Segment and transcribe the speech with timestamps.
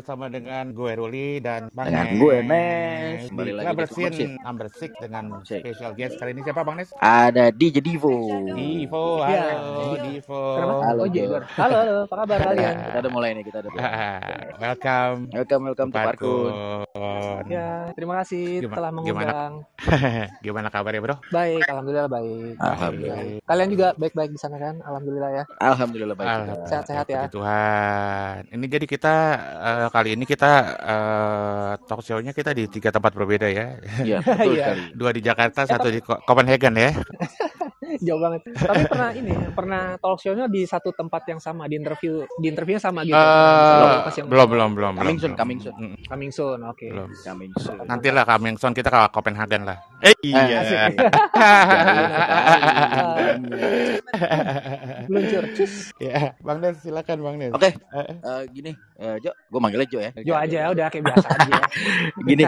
[0.00, 2.16] bersama dengan gue Ruli dan Bang Dengan Nes.
[2.16, 3.20] gue, Nes.
[3.28, 4.12] Kembali lagi Bersin
[4.72, 5.60] Six dengan Six.
[5.60, 6.88] special guest kali ini siapa Bang Nes?
[6.96, 8.16] Ada DJ Divo.
[8.48, 9.60] Divo, Iya.
[9.60, 10.40] halo Divo.
[10.56, 10.72] Kenapa?
[10.88, 11.08] Halo, oh.
[11.12, 11.42] Jegor.
[11.52, 12.74] Halo, halo, apa kabar kalian?
[12.80, 13.92] Kita udah mulai nih, kita udah mulai.
[14.56, 15.16] Welcome.
[15.30, 16.48] Welcome, welcome to Parkun.
[16.48, 17.42] Parkun.
[17.52, 19.52] Ya, terima kasih Gimana- telah mengundang.
[20.40, 21.16] Gimana kabarnya bro?
[21.28, 22.54] Baik, alhamdulillah baik.
[22.56, 23.18] Alhamdulillah.
[23.44, 24.80] Kalian juga baik-baik di sana kan?
[24.80, 25.44] Alhamdulillah ya.
[25.60, 26.32] Alhamdulillah baik.
[26.64, 27.28] Sehat-sehat ya.
[27.28, 28.38] Puji Tuhan.
[28.48, 29.14] Ini jadi kita
[29.60, 33.76] eh, kali ini kita eh, talk show-nya kita di tiga tempat berbeda ya.
[34.00, 34.64] Iya, betul Iya.
[34.72, 34.82] sekali.
[34.96, 36.90] Dua di Jakarta, satu di Copenhagen ya.
[38.06, 38.40] Jauh banget.
[38.54, 42.82] Tapi pernah ini, pernah talk show-nya di satu tempat yang sama, di interview, di interviewnya
[42.82, 43.16] sama gitu.
[43.16, 45.40] Lokasi yang belum, belum, belum, Coming belum, soon, belum.
[45.40, 45.74] coming soon.
[45.76, 46.86] Mm, Coming soon, oke.
[46.88, 47.08] Belum.
[47.22, 47.78] Coming soon.
[47.86, 49.78] Nanti lah coming soon kita ke Copenhagen lah.
[50.00, 50.60] Eh iya.
[50.60, 50.94] asik.
[55.10, 55.44] Meluncur.
[55.56, 55.90] Cus.
[55.98, 57.52] ya, Bang Des silakan Bang Des.
[57.52, 60.10] Oke, Eh, eh, gini, eh, Jo, gue manggilnya Jo ya.
[60.22, 61.52] Jo aja, udah kayak biasa aja.
[62.28, 62.44] Gini,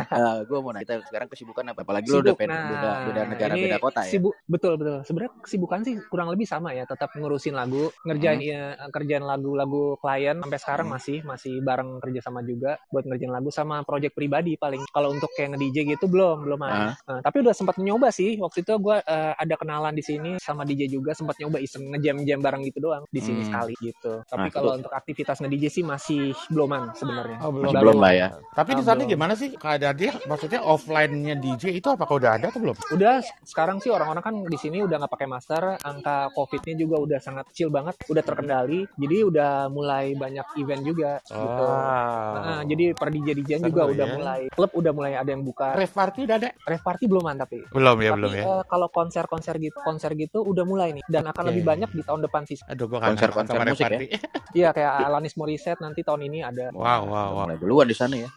[0.46, 1.80] gue mau nanya, kita sekarang kesibukan apa?
[1.82, 4.10] Apalagi lo udah, Nah, udah, udah negara beda kota ya.
[4.12, 5.02] Sibuk, betul betul.
[5.06, 6.84] Sebenarnya kesibukan sih kurang lebih sama ya.
[6.84, 8.46] Tetap ngurusin lagu, ngerjain Hmm.
[8.46, 10.94] ya, kerjaan lagu-lagu klien sampai sekarang Hmm.
[10.96, 14.84] masih masih bareng kerja sama juga buat ngerjain lagu sama project pribadi paling.
[14.86, 16.92] Kalau untuk kayak nge-DJ gitu belum belum ada.
[17.02, 18.36] Nah, tapi udah sempat nyoba sih.
[18.36, 18.96] Waktu itu gue
[19.32, 23.20] ada kenalan di sini sama DJ juga sempat nyoba iseng ngejam-jam bareng gitu doang di
[23.20, 23.48] sini Hmm.
[23.48, 24.22] sekali gitu.
[24.24, 27.38] Tapi Nah, kalau itu- untuk aktivitas nge-DJ sih masih beluman sebenarnya.
[27.40, 28.26] Oh, Masih belum lah ya.
[28.52, 29.10] Tapi di sana belum.
[29.10, 30.12] gimana sih keadaan dia?
[30.24, 32.76] Maksudnya offline-nya DJ itu apakah udah ada atau belum?
[32.90, 37.18] Udah sekarang sih orang-orang kan di sini udah nggak pakai masker, angka COVID-nya juga udah
[37.18, 38.84] sangat kecil banget, udah terkendali.
[38.96, 41.64] Jadi udah mulai banyak event juga gitu.
[41.64, 42.32] Ah.
[42.32, 44.14] Nah, jadi per DJ DJ juga udah ya.
[44.14, 45.74] mulai klub udah mulai ada yang buka.
[45.74, 46.48] Rave party udah ada?
[46.64, 47.62] Rave party belum man tapi.
[47.70, 48.42] Belum ya, tapi belum ya.
[48.44, 51.48] eh, kalau konser-konser gitu, konser gitu udah mulai nih dan akan Oke.
[51.54, 52.58] lebih banyak di tahun depan sih.
[52.68, 53.98] Aduh, gua Konser-konser musik ya?
[53.98, 54.06] party.
[54.52, 57.44] Iya kayak Alanis Morissette nanti tahun ini ada Wow, wow, Udah wow.
[57.48, 58.28] Mulai duluan di sana ya.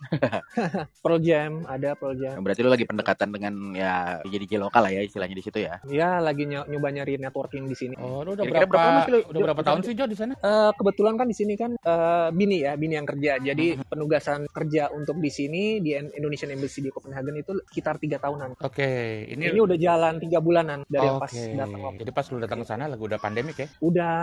[1.03, 2.40] Pearl Jam, ada Pearl Jam.
[2.40, 5.75] Berarti lo lagi pendekatan dengan ya DJ DJ lokal lah ya istilahnya di situ ya.
[5.85, 7.96] Ya lagi ny- nyoba nyari networking di sini.
[7.97, 10.34] Oh, lu udah Kira-kira berapa, berapa lu- udah berapa tahun sih Jo di sana?
[10.36, 13.38] Eh, kebetulan kan di sini kan eh, bini ya, bini yang kerja.
[13.38, 13.88] Jadi Mm-hmm.
[13.88, 18.59] penugasan kerja untuk di sini di Indonesian Embassy di Copenhagen itu sekitar tiga tahunan.
[18.59, 18.90] Oke,
[19.28, 21.53] ini Ini, udah jalan tiga bulanan dari yang pas Oke.
[21.53, 21.81] datang.
[21.81, 22.00] waktu.
[22.02, 23.68] Jadi pas lu datang ke sana lagu udah pandemik ya?
[23.80, 24.16] Udah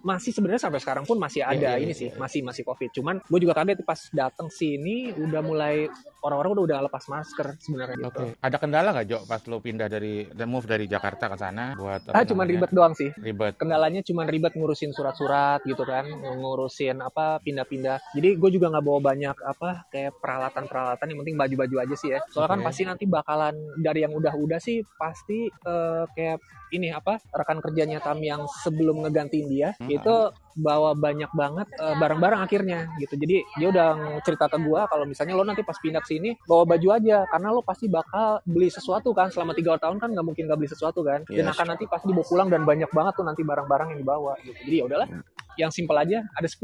[0.00, 1.98] masih sebenarnya sampai sekarang pun masih Iya, ada iya, ini iya.
[1.98, 2.90] sih, masih masih covid.
[2.92, 5.86] Cuman gue juga kaget pas datang sini udah mulai
[6.20, 7.96] orang-orang udah udah lepas masker sebenarnya.
[8.02, 8.24] Oke.
[8.24, 8.24] Gitu.
[8.40, 11.95] Ada kendala nggak Jo pas lu pindah dari dan move dari Jakarta ke sana buat
[12.02, 12.52] apa Ah namanya?
[12.52, 13.10] ribet doang sih.
[13.16, 13.52] Ribet.
[13.56, 16.04] kendalanya cuma ribet ngurusin surat-surat gitu kan
[16.36, 21.76] ngurusin apa pindah-pindah jadi gue juga nggak bawa banyak apa kayak peralatan-peralatan yang penting baju-baju
[21.80, 22.66] aja sih ya soalnya kan Oke.
[22.66, 28.18] pasti nanti bakalan dari yang udah-udah sih pasti eh, kayak ini apa rekan kerjanya Tam
[28.18, 29.90] yang sebelum ngegantiin dia Hmm.
[29.92, 30.14] itu
[30.56, 33.14] bawa banyak banget eh, barang-barang akhirnya gitu.
[33.20, 33.88] Jadi dia udah
[34.24, 37.48] cerita ke gue kalau misalnya lo nanti pas pindah ke sini bawa baju aja karena
[37.52, 39.28] lo pasti bakal beli sesuatu kan.
[39.28, 41.22] Selama tiga tahun kan nggak mungkin nggak beli sesuatu kan.
[41.28, 41.52] Dan Yes.
[41.52, 44.56] akan nanti pasti dibawa pulang dan banyak banget tuh nanti barang-barang yang dibawa gitu.
[44.66, 45.08] Jadi ya udahlah
[45.56, 46.60] yang simpel aja ada 10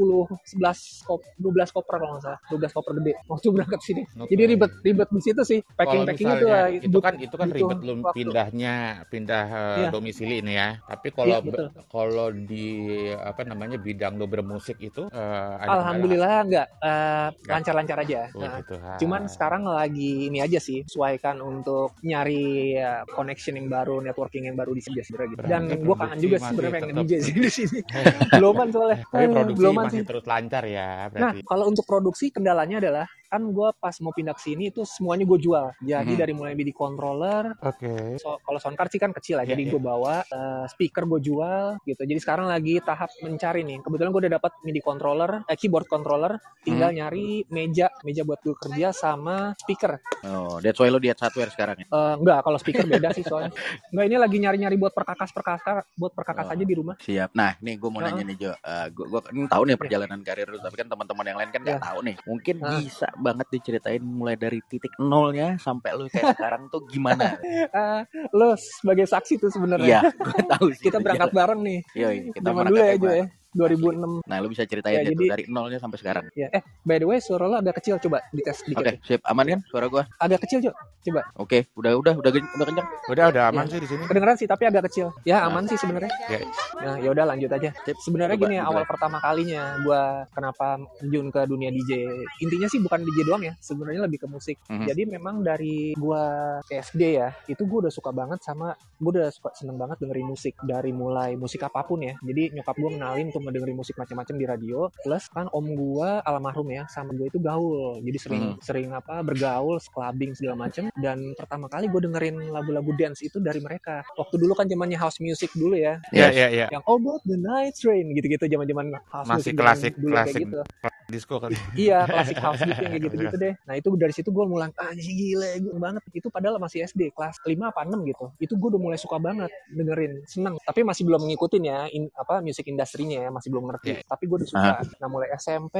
[0.57, 0.61] 11
[1.03, 4.29] kop 12 koper kalau nggak salah 12 koper gede waktu berangkat sini Oke.
[4.29, 6.47] jadi ribet ribet di situ sih packing Kalau packing itu
[6.83, 8.15] itu kan itu kan butuh ribet lu waktu.
[8.15, 8.73] pindahnya
[9.05, 9.89] pindah eh, Iya.
[9.89, 10.77] domisili ini ya.
[10.83, 11.67] Tapi kalau Iya, betul.
[11.87, 12.67] kalau di
[13.11, 18.29] apa namanya bidang lo bermusik itu eh, ada alhamdulillah nggak eh, lancar-lancar aja?
[18.31, 18.75] Oh, Nah, gitu.
[18.99, 22.43] Cuman sekarang lagi ini aja sih, sesuaikan untuk nyari
[22.75, 25.41] ya, connection yang baru, networking yang baru di sini sebenarnya gitu.
[25.43, 27.79] Dan gue kangen juga sebenarnya pengen tetap- DJ sih di sini.
[28.85, 29.07] Beluman soalnya.
[29.09, 30.05] tapi Eh, produksi beluman masih sih.
[30.05, 31.39] terus lancar ya Nah, berarti.
[31.43, 35.39] kalau untuk produksi kendalanya adalah kan gue pas mau pindah ke sini itu semuanya gue
[35.39, 35.73] jual.
[35.79, 36.19] Jadi Mhm.
[36.19, 38.13] dari mulai MIDI controller, Oke.
[38.15, 39.71] so, kalau soundcard sih kan kecil Iya, ya, jadi iya.
[39.71, 41.97] gue bawa eh, speaker gue jual gitu.
[41.99, 43.81] Jadi sekarang lagi tahap mencari nih.
[43.81, 46.97] Kebetulan gue udah dapat MIDI controller, eh, keyboard controller, tinggal Hmm.
[46.99, 49.97] nyari meja, meja buat gue kerja sama speaker.
[50.23, 51.87] Oh, that's why lo di hardware sekarang ya.
[51.87, 53.49] Eh, enggak, kalau speaker beda sih soalnya.
[53.89, 56.53] Enggak, ini lagi nyari-nyari buat perkakas-perkakas, buat perkakas Oh.
[56.53, 56.95] aja di rumah.
[56.97, 57.33] Siap.
[57.33, 58.13] Nah, nih gue mau Heeh.
[58.13, 58.51] nanya nih Jo.
[58.73, 61.61] Eh, gue gue kan tahu nih perjalanan karir lu, tapi kan teman-teman yang lain kan
[61.61, 61.85] nggak Iya.
[61.85, 62.15] tahu nih.
[62.25, 62.79] Mungkin Heeh.
[62.81, 67.37] bisa banget diceritain mulai dari titik nolnya sampai lu kayak sekarang tuh gimana?
[67.73, 68.01] Eh,
[68.33, 70.01] lo sebagai saksi tuh sebenarnya.
[70.05, 70.85] Iya, gue tahu sih.
[70.89, 71.79] Kita berangkat bareng nih.
[71.93, 73.25] Iya, kita Zaman berangkat dulu ya, ya.
[73.53, 74.21] 2006.
[74.23, 76.25] Nah, lu bisa ceritain Ya, tuh jadi- dari nolnya sampai sekarang.
[76.33, 78.79] Ya, eh by the way suara lo agak kecil coba dites dikit.
[78.79, 79.21] Oke, sip.
[79.23, 80.03] Aman kan suara gua?
[80.17, 80.71] Agak kecil, Jo.
[81.03, 81.21] Coba.
[81.35, 82.87] Oke, udah udah udah gen- udah kencang.
[83.07, 83.71] Udah udah aman Iya.
[83.71, 84.03] sih di sini.
[84.03, 85.11] Kedengeran sih tapi agak kecil.
[85.23, 86.11] Ya, aman sih sebenarnya.
[86.25, 86.39] Ya.
[86.79, 87.69] Nah, ya udah lanjut aja.
[87.83, 87.97] Sip.
[87.99, 88.69] Sebenarnya Coba, gini coba.
[88.69, 90.01] awal pertama kalinya gua
[90.31, 90.67] kenapa
[90.97, 91.91] terjun ke dunia DJ.
[92.39, 94.57] Intinya sih bukan DJ doang ya, sebenarnya lebih ke musik.
[94.65, 94.85] Mhm.
[94.87, 96.23] Jadi memang dari gua
[96.65, 100.55] SD ya, itu gua udah suka banget sama gua udah suka seneng banget dengerin musik
[100.63, 102.15] dari mulai musik apa pun ya.
[102.17, 106.09] Jadi nyokap gua kenalin tuh cuma dengerin musik macam-macam di radio plus kan om gue
[106.23, 108.55] almarhum ya sama gue itu gaul jadi sering Hmm.
[108.59, 113.59] sering apa bergaul clubbing segala macam dan pertama kali gue dengerin lagu-lagu dance itu dari
[113.59, 116.33] mereka waktu dulu kan zamannya house music dulu ya Iya, Yes.
[116.33, 116.67] iya, iya.
[116.71, 120.41] yang oh about the night train gitu-gitu zaman-zaman house Masih music klasik, dulu kayak klasik.
[120.45, 120.59] gitu
[121.07, 121.55] Disco kali.
[121.87, 123.53] iya klasik house gitu yang kayak gitu-gitu deh.
[123.67, 126.01] Nah itu dari situ gue mulai ah ini gila gue banget.
[126.13, 128.25] Itu padahal masih SD kelas 5 apa 6 gitu.
[128.39, 130.55] Itu gue udah mulai suka banget dengerin seneng.
[130.61, 133.85] Tapi masih belum ngikutin ya in, apa music industrinya ya masih belum ngerti.
[133.93, 133.99] Iya.
[134.07, 134.71] tapi gue udah suka.
[135.01, 135.77] Nah mulai SMP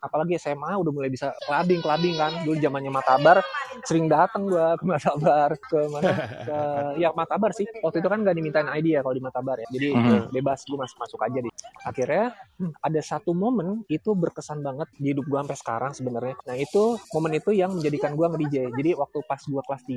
[0.00, 2.32] apalagi SMA udah mulai bisa clubbing clubbing kan.
[2.44, 3.38] Dulu zamannya Matabar
[3.84, 6.12] sering dateng gue ke Matabar ke mana
[6.44, 6.58] ke
[7.02, 7.66] ya Matabar sih.
[7.80, 9.66] Waktu itu kan gak dimintain ID ya kalau di Matabar ya.
[9.70, 10.34] Jadi Mhm.
[10.34, 11.52] bebas gue masuk masuk aja deh.
[11.86, 16.54] Akhirnya hmm, ada satu momen itu berkesan banget di hidup gue sampai sekarang sebenarnya nah
[16.54, 19.94] itu momen itu yang menjadikan gue nge-DJ jadi waktu pas gue kelas 3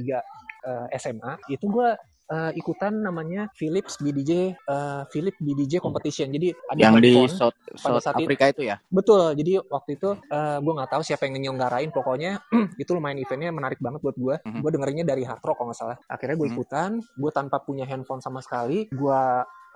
[0.64, 1.90] eh, SMA itu gue
[2.28, 7.12] eh, ikutan namanya Philips BDJ eh, Philips BDJ competition jadi ada Yang di.
[7.30, 8.76] South, South saat itu- Afrika itu ya?
[8.88, 12.44] Betul, jadi waktu itu eh gue nggak tahu siapa yang nyelenggarain, pokoknya
[12.82, 14.36] itu lumayan eventnya menarik banget buat gue.
[14.44, 14.60] Mhm.
[14.60, 15.98] Gue dengerinnya dari hard rock kalau nggak salah.
[16.08, 16.56] Akhirnya gue Mhm.
[16.56, 19.22] ikutan, gue tanpa punya handphone sama sekali, gue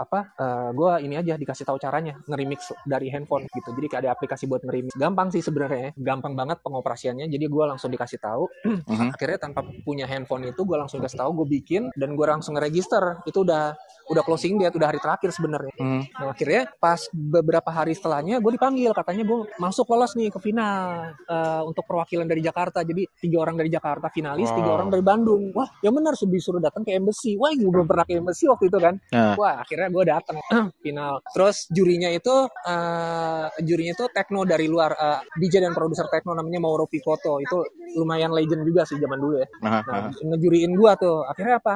[0.02, 0.34] apa
[0.72, 3.70] gue ini aja dikasih tahu caranya nge-remix dari handphone gitu.
[3.72, 4.94] Jadi kayak ada aplikasi buat nge-remix.
[4.98, 7.30] Gampang sih sebenarnya gampang banget pengoperasiannya.
[7.30, 8.46] Jadi gue langsung dikasih tahu.
[8.92, 9.14] Mhm.
[9.16, 13.22] akhirnya tanpa punya handphone itu gue langsung dikasih tahu gue bikin dan gue langsung nge-register.
[13.24, 13.78] Itu udah
[14.10, 15.72] udah closing date udah hari terakhir sebenarnya.
[15.80, 16.02] Mhm.
[16.18, 18.92] Nah akhirnya pas beberapa hari setelahnya gue dipanggil.
[18.92, 22.82] Katanya gue masuk lolos nih ke final eh, untuk perwakilan dari Jakarta.
[22.82, 24.78] Jadi tiga orang dari Jakarta finalis tiga Wow.
[24.82, 25.52] orang dari Bandung.
[25.54, 27.36] Wah yang benar sudah disuruh datang ke embassy.
[27.36, 28.96] Wah gue belum pernah ke embassy waktu itu kan.
[29.12, 29.36] Nah.
[29.36, 30.38] wah akhirnya gue datang
[30.84, 32.36] final terus jurinya itu
[32.66, 37.60] eh, jurinya itu techno dari luar eh, DJ dan produser techno namanya Mauro Picotto itu
[37.96, 39.48] lumayan legend juga sih zaman dulu ya
[39.92, 40.00] Nah,
[40.32, 41.22] ngejuriin gua tuh.
[41.24, 41.76] Akhirnya apa?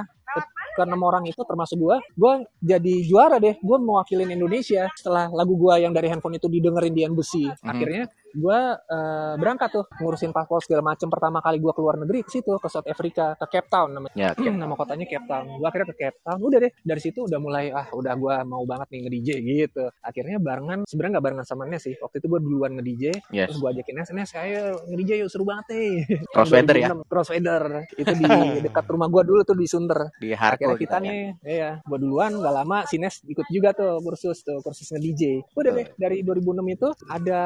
[0.76, 3.56] Ke- enam orang itu termasuk gua, gua jadi juara deh.
[3.60, 7.46] Gua mewakilin Indonesia setelah lagu gua yang dari handphone itu didengerin di embassy.
[7.48, 7.68] Mhm.
[7.68, 8.04] Akhirnya
[8.36, 11.08] gua eh, berangkat tuh ngurusin paspor segala macem.
[11.08, 14.14] Pertama kali gua keluar negeri ke situ ke South Africa, ke Cape Town namanya.
[14.14, 14.50] Ya, oke.
[14.52, 15.46] nama kotanya Cape Town.
[15.58, 16.38] Gua akhirnya ke Cape Town.
[16.40, 19.86] Udah deh, dari situ udah mulai ah udah gua mau banget nih nge-DJ gitu.
[20.00, 21.96] Akhirnya barengan sebenarnya nggak barengan sama Nes sih.
[21.98, 23.48] Waktu itu gua duluan nge-DJ, Yes.
[23.50, 24.62] terus gua ajakin Nes, Nes ayo
[24.92, 25.92] nge-DJ yuk seru banget nih.
[26.36, 26.88] Crossfader ya?
[26.92, 27.64] 2006, Crossfader.
[27.96, 28.26] Itu di
[28.66, 30.12] dekat rumah gua dulu tuh di Sunter.
[30.18, 31.06] Di Akhirnya hardcore kita gitu ya.
[31.06, 35.42] nih, iya, gua duluan nggak lama si Nes ikut juga tuh kursus tuh, kursus nge-DJ.
[35.54, 37.42] Udah deh, dari 2006 itu ada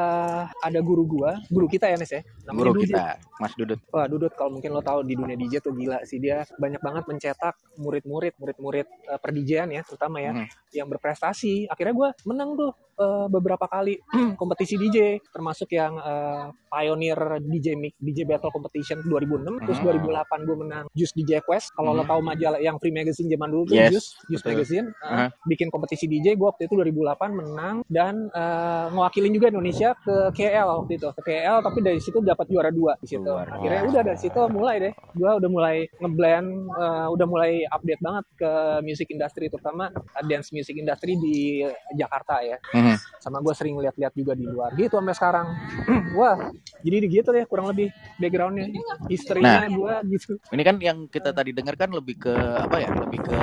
[0.50, 2.20] ada guru gua, guru kita ya Nes ya.
[2.42, 2.84] Namanya Guru Dudut.
[2.88, 3.04] kita,
[3.36, 3.78] Mas Dudut.
[3.88, 7.04] Wah, Dudut kalau mungkin lo tahu di dunia DJ tuh gila sih dia banyak banget
[7.06, 10.46] mencetak murid-murid, murid-murid uh, perdijian ya, terutama ya Mhm.
[10.72, 11.66] yang berprestasi.
[11.66, 13.96] Akhirnya gua menang tuh eh, beberapa kali
[14.36, 19.86] kompetisi DJ, termasuk yang eh, pioneer DJ mix DJ Battle Competition 2006, terus Mhm.
[20.04, 21.72] 2008 gue menang Juice DJ Quest.
[21.72, 22.10] Kalau lo Mhm.
[22.12, 24.50] tahu majalah yang Free Magazine zaman dulu tuh Yes, Juice, Juice betul.
[24.52, 25.26] Magazine eh, Aha.
[25.42, 26.36] bikin kompetisi DJ.
[26.36, 31.22] Gue waktu itu 2008 menang dan eh, ngewakilin juga Indonesia ke KL waktu itu, ke
[31.24, 33.22] KL tapi dari situ dapat juara dua di situ.
[33.22, 37.98] Luar Akhirnya udah dari situ mulai deh, gue udah mulai ngeblend, eh, udah mulai update
[37.98, 38.50] banget ke
[38.80, 42.94] music industry terutama eh, dance music industry di Jakarta ya Mhm.
[43.18, 45.46] sama gue sering lihat-lihat juga di luar gitu sampai sekarang
[46.18, 46.36] wah
[46.80, 48.70] jadi gitu deh kurang lebih backgroundnya
[49.06, 52.90] historinya gue gitu Ini kan yang kita tadi dengar kan lebih ke apa ya?
[52.90, 53.38] Lebih ke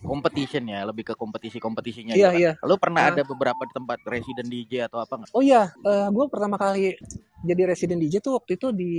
[0.00, 2.14] competition ya, lebih ke kompetisi-kompetisinya.
[2.14, 2.52] Iya, gitu iya.
[2.56, 2.66] kan.
[2.66, 3.10] Lu pernah Ah.
[3.12, 5.30] ada beberapa tempat resident DJ atau apa nggak?
[5.30, 5.70] oh iya
[6.08, 6.98] gue pertama kali
[7.40, 8.92] jadi resident DJ tuh waktu itu di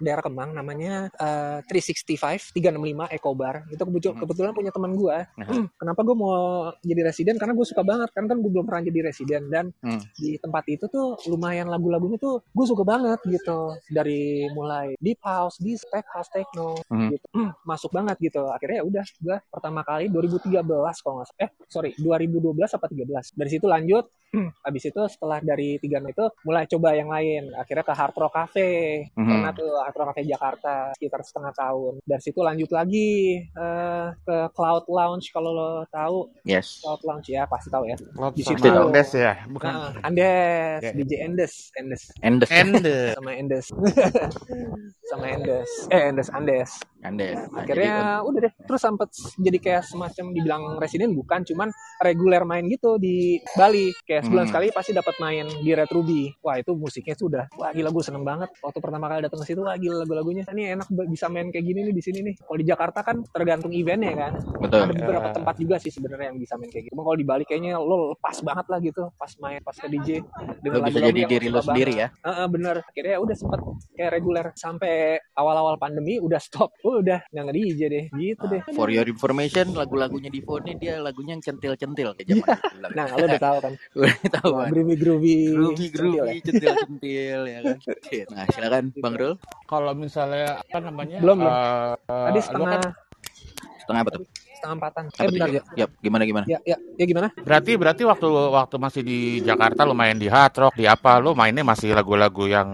[0.00, 3.68] daerah Kemang namanya eh, 365 365 Eco Bar.
[3.68, 4.22] Itu kebetulan, Mhm.
[4.24, 5.68] kebetulan punya teman gue Nah.
[5.74, 6.34] kenapa gue mau
[6.80, 7.36] jadi resident?
[7.36, 9.44] Karena gue suka banget kan kan gue belum pernah jadi resident.
[9.48, 10.00] Dan Hmm.
[10.16, 13.76] di tempat itu tuh lumayan lagu-lagunya tuh gue suka banget gitu.
[13.90, 17.08] Dari mulai deep house, deep tech house, techno Mhm.
[17.12, 17.26] gitu.
[17.64, 18.48] Masuk banget gitu.
[18.48, 21.42] Akhirnya ya udah gue pertama kali 2013 kalau nggak salah.
[21.42, 24.06] Eh sorry 2012 apa 13 dari situ lanjut.
[24.66, 27.54] Habis itu setelah dari tiga itu mulai coba yang lain.
[27.54, 28.70] Akhirnya ke Hard Rock Cafe
[29.10, 29.26] Mhm.
[29.26, 33.10] pernah tuh Hard Rock Cafe Jakarta sekitar setengah tahun dari situ lanjut lagi
[33.42, 36.78] eh, ke Cloud Lounge kalau lo tahu Yes.
[36.78, 38.68] Cloud Lounge ya pasti tahu ya Cloud Di situ.
[38.68, 39.72] Andes ya, bukan?
[39.72, 40.92] Nah, Andes, Ya.
[40.92, 42.50] DJ Andes, Andes Endes.
[42.52, 42.98] Ende.
[43.14, 43.66] sama Andes.
[45.04, 45.70] sama Andes.
[45.88, 46.70] Eh Andes, Andes.
[47.00, 47.36] Andes.
[47.46, 51.68] Nah, Akhirnya udah deh, terus sempet jadi kayak semacam dibilang residen bukan, cuman
[52.00, 53.92] reguler main gitu di Bali.
[54.02, 54.50] Kayak sebulan Hmm.
[54.50, 56.32] sekali pasti dapat main di Red Ruby.
[56.40, 57.44] Wah, itu musiknya sudah.
[57.64, 59.64] Wah, gila gue seneng banget waktu pertama kali datang ke situ.
[59.64, 60.44] Wah, gila lagu-lagunya.
[60.52, 62.34] Ini enak bisa main kayak gini nih di sini nih.
[62.44, 64.32] Kalau di Jakarta kan tergantung eventnya kan.
[64.60, 64.84] betul.
[64.84, 65.32] Ada beberapa Ya.
[65.32, 66.94] tempat juga sih sebenarnya yang bisa main kayak gitu.
[66.94, 70.08] Kalau di Bali kayaknya lo lepas banget lah gitu pas main pas ke DJ
[70.60, 72.08] Lu bisa jadi diri lu sendiri ya.
[72.20, 72.84] Heeh, bener.
[72.84, 73.60] Akhirnya udah sempet
[73.96, 76.76] kayak reguler sampai awal-awal pandemi udah stop.
[76.84, 78.04] Oh, udah nggak nge-DJ deh.
[78.12, 78.60] Gitu deh.
[78.76, 82.52] For your information, lagu-lagunya Divo ini dia lagunya yang centil-centil kayak zaman dulu
[82.82, 82.92] bilang.
[82.92, 83.72] Nah, lo udah tahu kan.
[84.36, 84.50] Tahu.
[84.68, 85.36] groovy groovy
[85.94, 87.53] Groovy centil ya.
[87.54, 87.78] Ya kan.
[88.34, 89.34] Nah silakan Bang Rul.
[89.70, 91.18] Kalau misalnya apa namanya?
[91.22, 91.54] Belum, belum.
[91.54, 92.82] eh, Tadi lu setengah kan
[93.84, 94.22] Setengah apa tuh?
[94.54, 95.04] Setengah empatan.
[95.06, 95.32] Eh tuh?
[95.34, 95.62] bentar ya.
[95.84, 96.44] Yap, gimana gimana?
[96.46, 97.28] Ya, ya, ya gimana?
[97.44, 101.34] berarti berarti waktu waktu masih di Jakarta lu main di hard rock di apa lu
[101.36, 102.68] mainnya masih lagu-lagu yang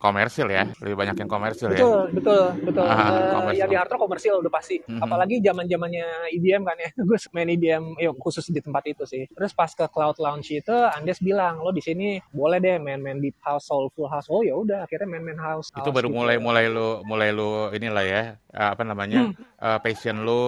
[0.00, 2.86] komersil ya lebih banyak yang komersil ya Betul, betul, betul.
[2.86, 3.60] Ah, komersil.
[3.60, 4.76] ya di hard rock komersil udah pasti.
[4.82, 5.00] Mhm.
[5.02, 6.88] Apalagi zaman zamannya EDM kan ya.
[7.06, 9.24] Gue main EDM, ya khusus di tempat itu sih.
[9.30, 13.36] Terus pas ke Cloud Lounge itu, Andes bilang lo di sini boleh deh main-main deep
[13.42, 14.26] house, soulful house.
[14.32, 15.68] Oh ya udah, akhirnya main-main house.
[15.72, 16.16] itu house baru gitu.
[16.16, 20.42] mulai mulai lu mulai lu inilah ya eh, apa namanya eh, passion lu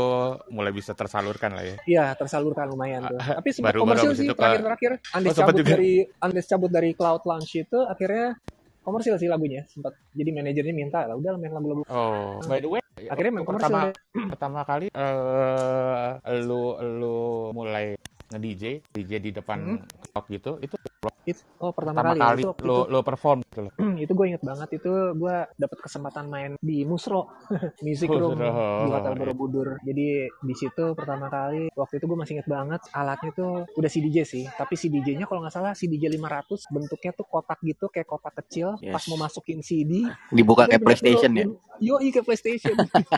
[0.48, 3.18] mulai bisa tersalurkan lah ya Iya, tersalurkan lumayan tuh.
[3.18, 4.92] Tapi sempat Baru- komersil sih itu ke- terakhir-terakhir.
[5.12, 5.68] Andes Oh, cabut juga.
[5.68, 8.26] dari Andes cabut dari Cloud Lounge itu akhirnya
[8.80, 9.66] komersil sih lagunya.
[9.66, 11.82] Sempat jadi manajernya minta lah udah main lagu-lagu.
[11.84, 13.94] oh by the way Akhirnya main komersil pertama deh.
[14.28, 17.18] pertama kali eh lu lu
[17.52, 17.94] mulai
[18.28, 19.80] nge DJ DJ di depan Hmm.
[20.10, 20.76] crowd gitu itu
[21.24, 23.72] It- oh pertama, pertama kali, kali itu waktu lu itu lu perform gitu loh
[24.04, 27.28] itu gue inget banget itu gue dapet kesempatan main di Musro
[27.86, 28.48] Music Room Musro,
[28.82, 29.18] di Hotel iya.
[29.18, 33.90] Borobudur jadi di situ pertama kali waktu itu gue masih inget banget alatnya tuh udah
[33.90, 38.34] CDJ sih tapi CDJ-nya kalau nggak salah CDJ 500 bentuknya tuh kotak gitu kayak kotak
[38.36, 38.92] kecil Yes.
[38.92, 41.44] pas mau masukin CD Dibuka kayak bener-bener PlayStation ya.
[41.86, 42.74] yo iya kayak PlayStation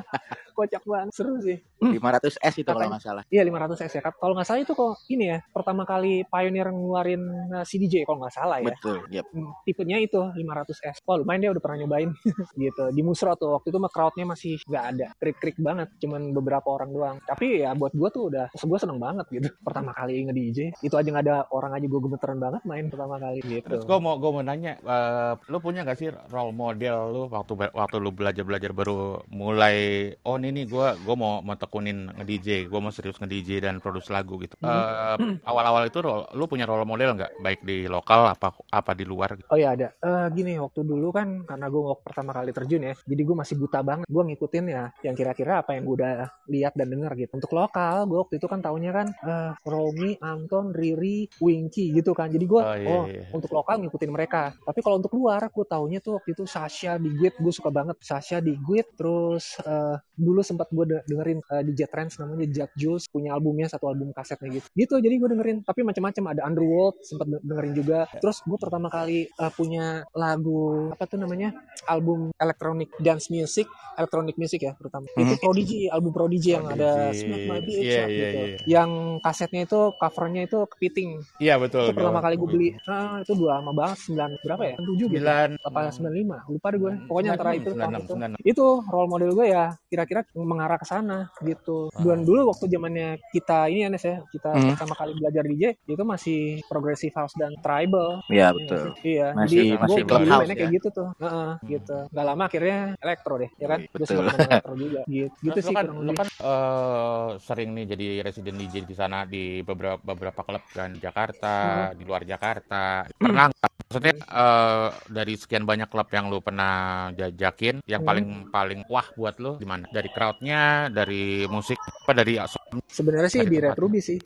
[0.56, 3.24] kocak banget seru sih 500 S itu kalau nggak salah.
[3.32, 4.02] Iya 500 S ya.
[4.04, 7.22] Kalau nggak salah itu kok ini ya pertama kali Pioneer ngeluarin
[7.54, 8.74] uh, CDJ kalau nggak salah ya.
[8.74, 8.98] Betul.
[9.10, 9.26] Yap.
[9.32, 11.02] Hmm, tipenya itu 500S.
[11.06, 12.10] Wah lumayan dia udah pernah nyobain
[12.64, 12.84] gitu.
[12.92, 15.06] Di Musro tuh waktu itu mah crowdnya masih nggak ada.
[15.16, 15.88] Krik-krik banget.
[16.02, 17.16] Cuman beberapa orang doang.
[17.24, 19.48] Tapi ya buat gue tuh udah, gue seneng banget gitu.
[19.62, 20.78] Pertama kali nge-DJ.
[20.84, 23.66] Itu aja nggak ada orang aja gue gemeteran banget main pertama kali gitu.
[23.66, 27.52] Terus gue mau gue mau nanya, eh, lu punya gak sih role model lu waktu
[27.72, 32.24] waktu lu belajar belajar baru mulai oh ini nih gue gue mau mau tekunin nge
[32.26, 34.54] DJ, gue mau serius nge DJ dan produksi lagu gitu.
[34.90, 35.16] Eh,
[35.46, 35.98] Awal-awal itu
[36.34, 39.38] lu punya role model nggak baik di lokal apa apa di luar?
[39.38, 39.46] Gitu?
[39.48, 39.94] Oh ya ada.
[39.96, 43.54] Eh gini waktu dulu kan karena gue waktu pertama kali terjun ya, jadi gue masih
[43.56, 44.06] buta banget.
[44.06, 46.12] Gue ngikutin ya yang kira-kira apa yang gue udah
[46.46, 47.32] lihat dan dengar gitu.
[47.32, 52.30] Untuk lokal, gue waktu itu kan taunya kan eh Romi, Anton, Riri, Winky gitu kan.
[52.30, 53.24] Jadi gue Oh, iya, oh iya.
[53.32, 54.52] untuk lokal ngikutin mereka.
[54.60, 57.96] Tapi kalau untuk luar, gue taunya tuh waktu itu Sasha di Guit, gue suka banget
[58.02, 58.84] Sasha di Guit.
[58.94, 63.66] Terus eh, dulu sempat gue de- dengerin eh, DJ Trends namanya Jack Jules punya albumnya
[63.66, 64.66] satu album kasetnya gitu.
[64.80, 65.58] Gitu jadi gue dengerin.
[65.60, 67.98] Tapi macam-macam ada Underworld sempat de- dengerin juga.
[68.14, 71.52] Terus gue pertama kali eh, punya lagu apa tuh namanya
[71.84, 75.04] album electronic dance music, electronic music ya terutama.
[75.12, 77.12] Itu Prodigy, album Prodigy yang ada.
[77.12, 78.38] Smack My Bitch Iya, Up iya, gitu.
[78.38, 78.56] iya.
[78.70, 81.10] Yang kasetnya itu covernya itu kepiting.
[81.36, 81.84] Iya betul.
[81.84, 82.68] Itu pertama kali gue beli.
[82.82, 84.74] Nah, itu dua lama banget 9 berapa ya?
[84.78, 85.06] 7 gitu.
[85.10, 85.48] Sembilan.
[85.60, 86.48] Apa 95?
[86.48, 86.92] Lupa deh gue.
[87.04, 88.12] Pokoknya antara itu tahun itu.
[88.14, 91.90] 96, Itu role model gue ya kira-kira mengarah ke sana gitu.
[91.98, 94.69] Dan dulu waktu zamannya kita ini Anes ya, kita Hmm.
[94.72, 98.22] Pertama kali belajar DJ itu masih progressive house dan tribal.
[98.26, 98.84] Iya betul.
[99.00, 100.60] Iya, Masih- jadi masih gue clubhouse mainnya ya.
[100.60, 101.08] kayak gitu tuh.
[101.16, 101.96] Heeh, gitu.
[102.08, 103.80] Gak lama akhirnya elektro deh, ya kan?
[103.88, 104.22] Betul.
[104.26, 105.00] elektro juga.
[105.06, 106.16] Gitu, gitu sih lu kan, lu lebih.
[106.16, 110.98] kan eh, sering nih jadi resident DJ di sana di beberapa beberapa klub kan di
[110.98, 111.54] Jakarta,
[111.90, 111.96] Hmm.
[111.96, 113.04] di luar Jakarta.
[113.12, 113.70] Pernah nggak?
[113.90, 116.74] Maksudnya eh, dari sekian banyak klub yang lu pernah
[117.12, 118.08] jajakin, yang Hmm.
[118.08, 119.86] paling paling wah buat lu di mana?
[119.86, 122.38] Dari crowdnya, dari musik, apa dari
[122.86, 123.58] Sebenarnya sih dari di.
[123.60, 124.18] Red Ruby sih.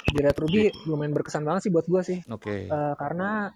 [0.00, 2.18] Di Red Ruby lumayan berkesan banget sih buat gue sih.
[2.26, 2.66] Oke.
[2.66, 3.52] Eh, karena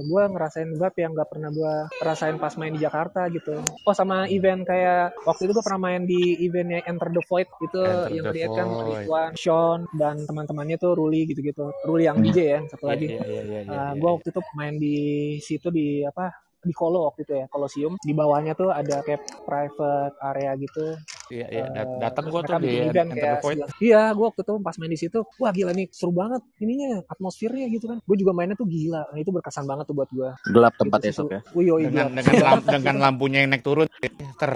[0.00, 3.58] gue ngerasain vibe yang gak pernah gue rasain pas main di Jakarta gitu.
[3.82, 7.80] Oh sama event kayak waktu itu gue pernah main di eventnya Enter the Void itu
[7.82, 8.66] Enter yang create kan.
[8.68, 11.74] Ridwan, Sean dan teman-temannya tuh Ruli gitu-gitu.
[11.84, 13.06] Ruli yang DJ ya satu Iya, lagi.
[13.12, 13.82] iya, iya, iya.
[13.92, 14.96] gue waktu itu main di
[15.38, 20.14] situ di apa di Kolo waktu itu ya Kolosium di bawahnya tuh ada kayak private
[20.18, 21.64] area gitu Iya, iya.
[21.66, 23.58] Dat- Eh, Datang terus gua tuh di event Enter Void.
[23.78, 27.66] iya gue waktu itu pas main di situ wah gila nih seru banget ininya atmosfernya
[27.68, 30.74] gitu kan gue juga mainnya tuh gila nah, itu berkesan banget tuh buat gue Gelap
[30.74, 31.40] tempat Gitu esok ya.
[31.52, 32.24] Wih, yoi, Dengan gelap.
[32.24, 33.86] dengan lam- dengan lampunya yang naik turun
[34.34, 34.54] ter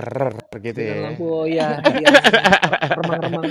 [0.59, 1.03] gitu Dengan ya.
[1.05, 2.09] lampu ya, iya,
[2.93, 3.45] remang-remang.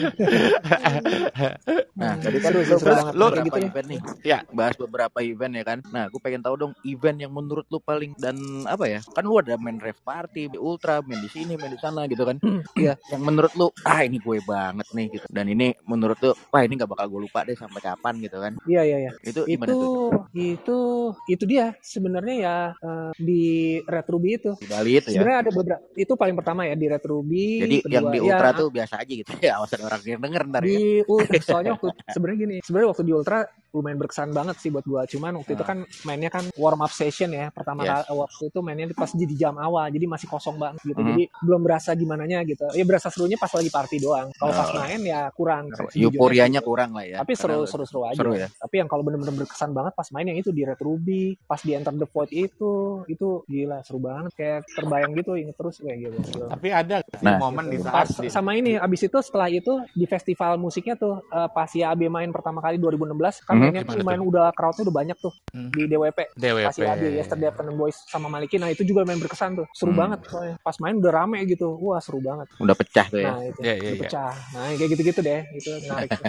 [1.93, 3.13] Nah, Hmm, tadi kan lu banget.
[3.13, 3.67] lu- gitu nih.
[3.67, 3.99] event nih.
[4.23, 4.37] Ya.
[4.49, 5.79] Bahas beberapa event ya kan.
[5.87, 8.35] Nah, gue pengen tahu dong event yang menurut lu paling dan
[8.65, 8.99] apa ya?
[9.07, 12.37] Kan lu ada main rave party, ultra, main di sini, main di sana gitu kan.
[12.73, 12.95] Iya.
[13.11, 15.27] Yang menurut lu ah ini gue banget nih gitu.
[15.27, 18.55] Dan ini menurut lu wah ini gak bakal gue lupa deh sampai kapan gitu kan.
[18.63, 19.11] Iya, iya, iya.
[19.21, 20.11] Itu Itu, tuh?
[20.31, 20.79] itu,
[21.27, 23.43] itu dia sebenarnya ya eh, di
[23.83, 24.51] Red Ruby itu.
[24.57, 25.19] Di Bali itu ya.
[25.19, 25.81] Sebenarnya ada beberapa.
[25.93, 27.47] Itu paling pertama ya di Red Ruby.
[27.61, 29.31] Jadi yang kedua- di ya, ultra tuh biasa aja gitu.
[29.43, 30.67] Ya, awas ada orang yang denger ntar ya.
[30.71, 33.39] di ultra soalnya waktu sebenarnya gini sebenarnya waktu di ultra
[33.71, 35.01] lumayan berkesan banget sih buat gue.
[35.09, 35.69] Cuman waktu itu Ah.
[35.71, 37.49] kan mainnya kan warm up session ya.
[37.49, 38.03] Pertama Yes.
[38.03, 40.99] kali waktu itu mainnya pas di di jam awal, jadi masih kosong banget gitu.
[40.99, 41.07] Mhm.
[41.09, 42.65] Jadi belum berasa gimana gitu.
[42.71, 44.27] Ya berasa serunya pas lagi party doang.
[44.33, 44.77] Kalau pas Oh.
[44.77, 45.71] main ya kurang.
[45.71, 46.61] Euforianya Sejujurnya.
[46.61, 47.17] kurang lah ya.
[47.19, 48.17] Tapi seru Karena- seru seru aja.
[48.17, 48.47] Seru ya.
[48.51, 51.71] Tapi yang kalau bener-bener berkesan banget pas main yang itu di Red Ruby, pas di
[51.71, 52.71] Enter the Void itu,
[53.07, 54.31] itu gila seru banget.
[54.33, 56.17] Kayak terbayang gitu, inget terus kayak gitu.
[56.33, 56.47] Gila.
[56.51, 57.37] Tapi ada Nah.
[57.37, 61.23] momen di Pas saat di, sama ini abis itu setelah itu di festival musiknya tuh
[61.23, 63.60] eh, pas ya AB main pertama kali 2016 kan Mhm.
[63.61, 65.67] Mainnya tuh Gimana lumayan udah crowdnya udah banyak tuh Hmm.
[65.69, 66.79] di DWP DWP.
[66.79, 69.99] ya AB Yesterday Afternoon Boys sama Maliki nah itu juga main berkesan tuh seru Hmm.
[69.99, 73.31] banget soalnya pas main udah rame gitu wah seru banget Udah pecah tuh ya.
[73.31, 74.01] nah itu Iya, iya, udah iya.
[74.01, 76.25] pecah nah kayak gitu-gitu deh itu menarik tuh.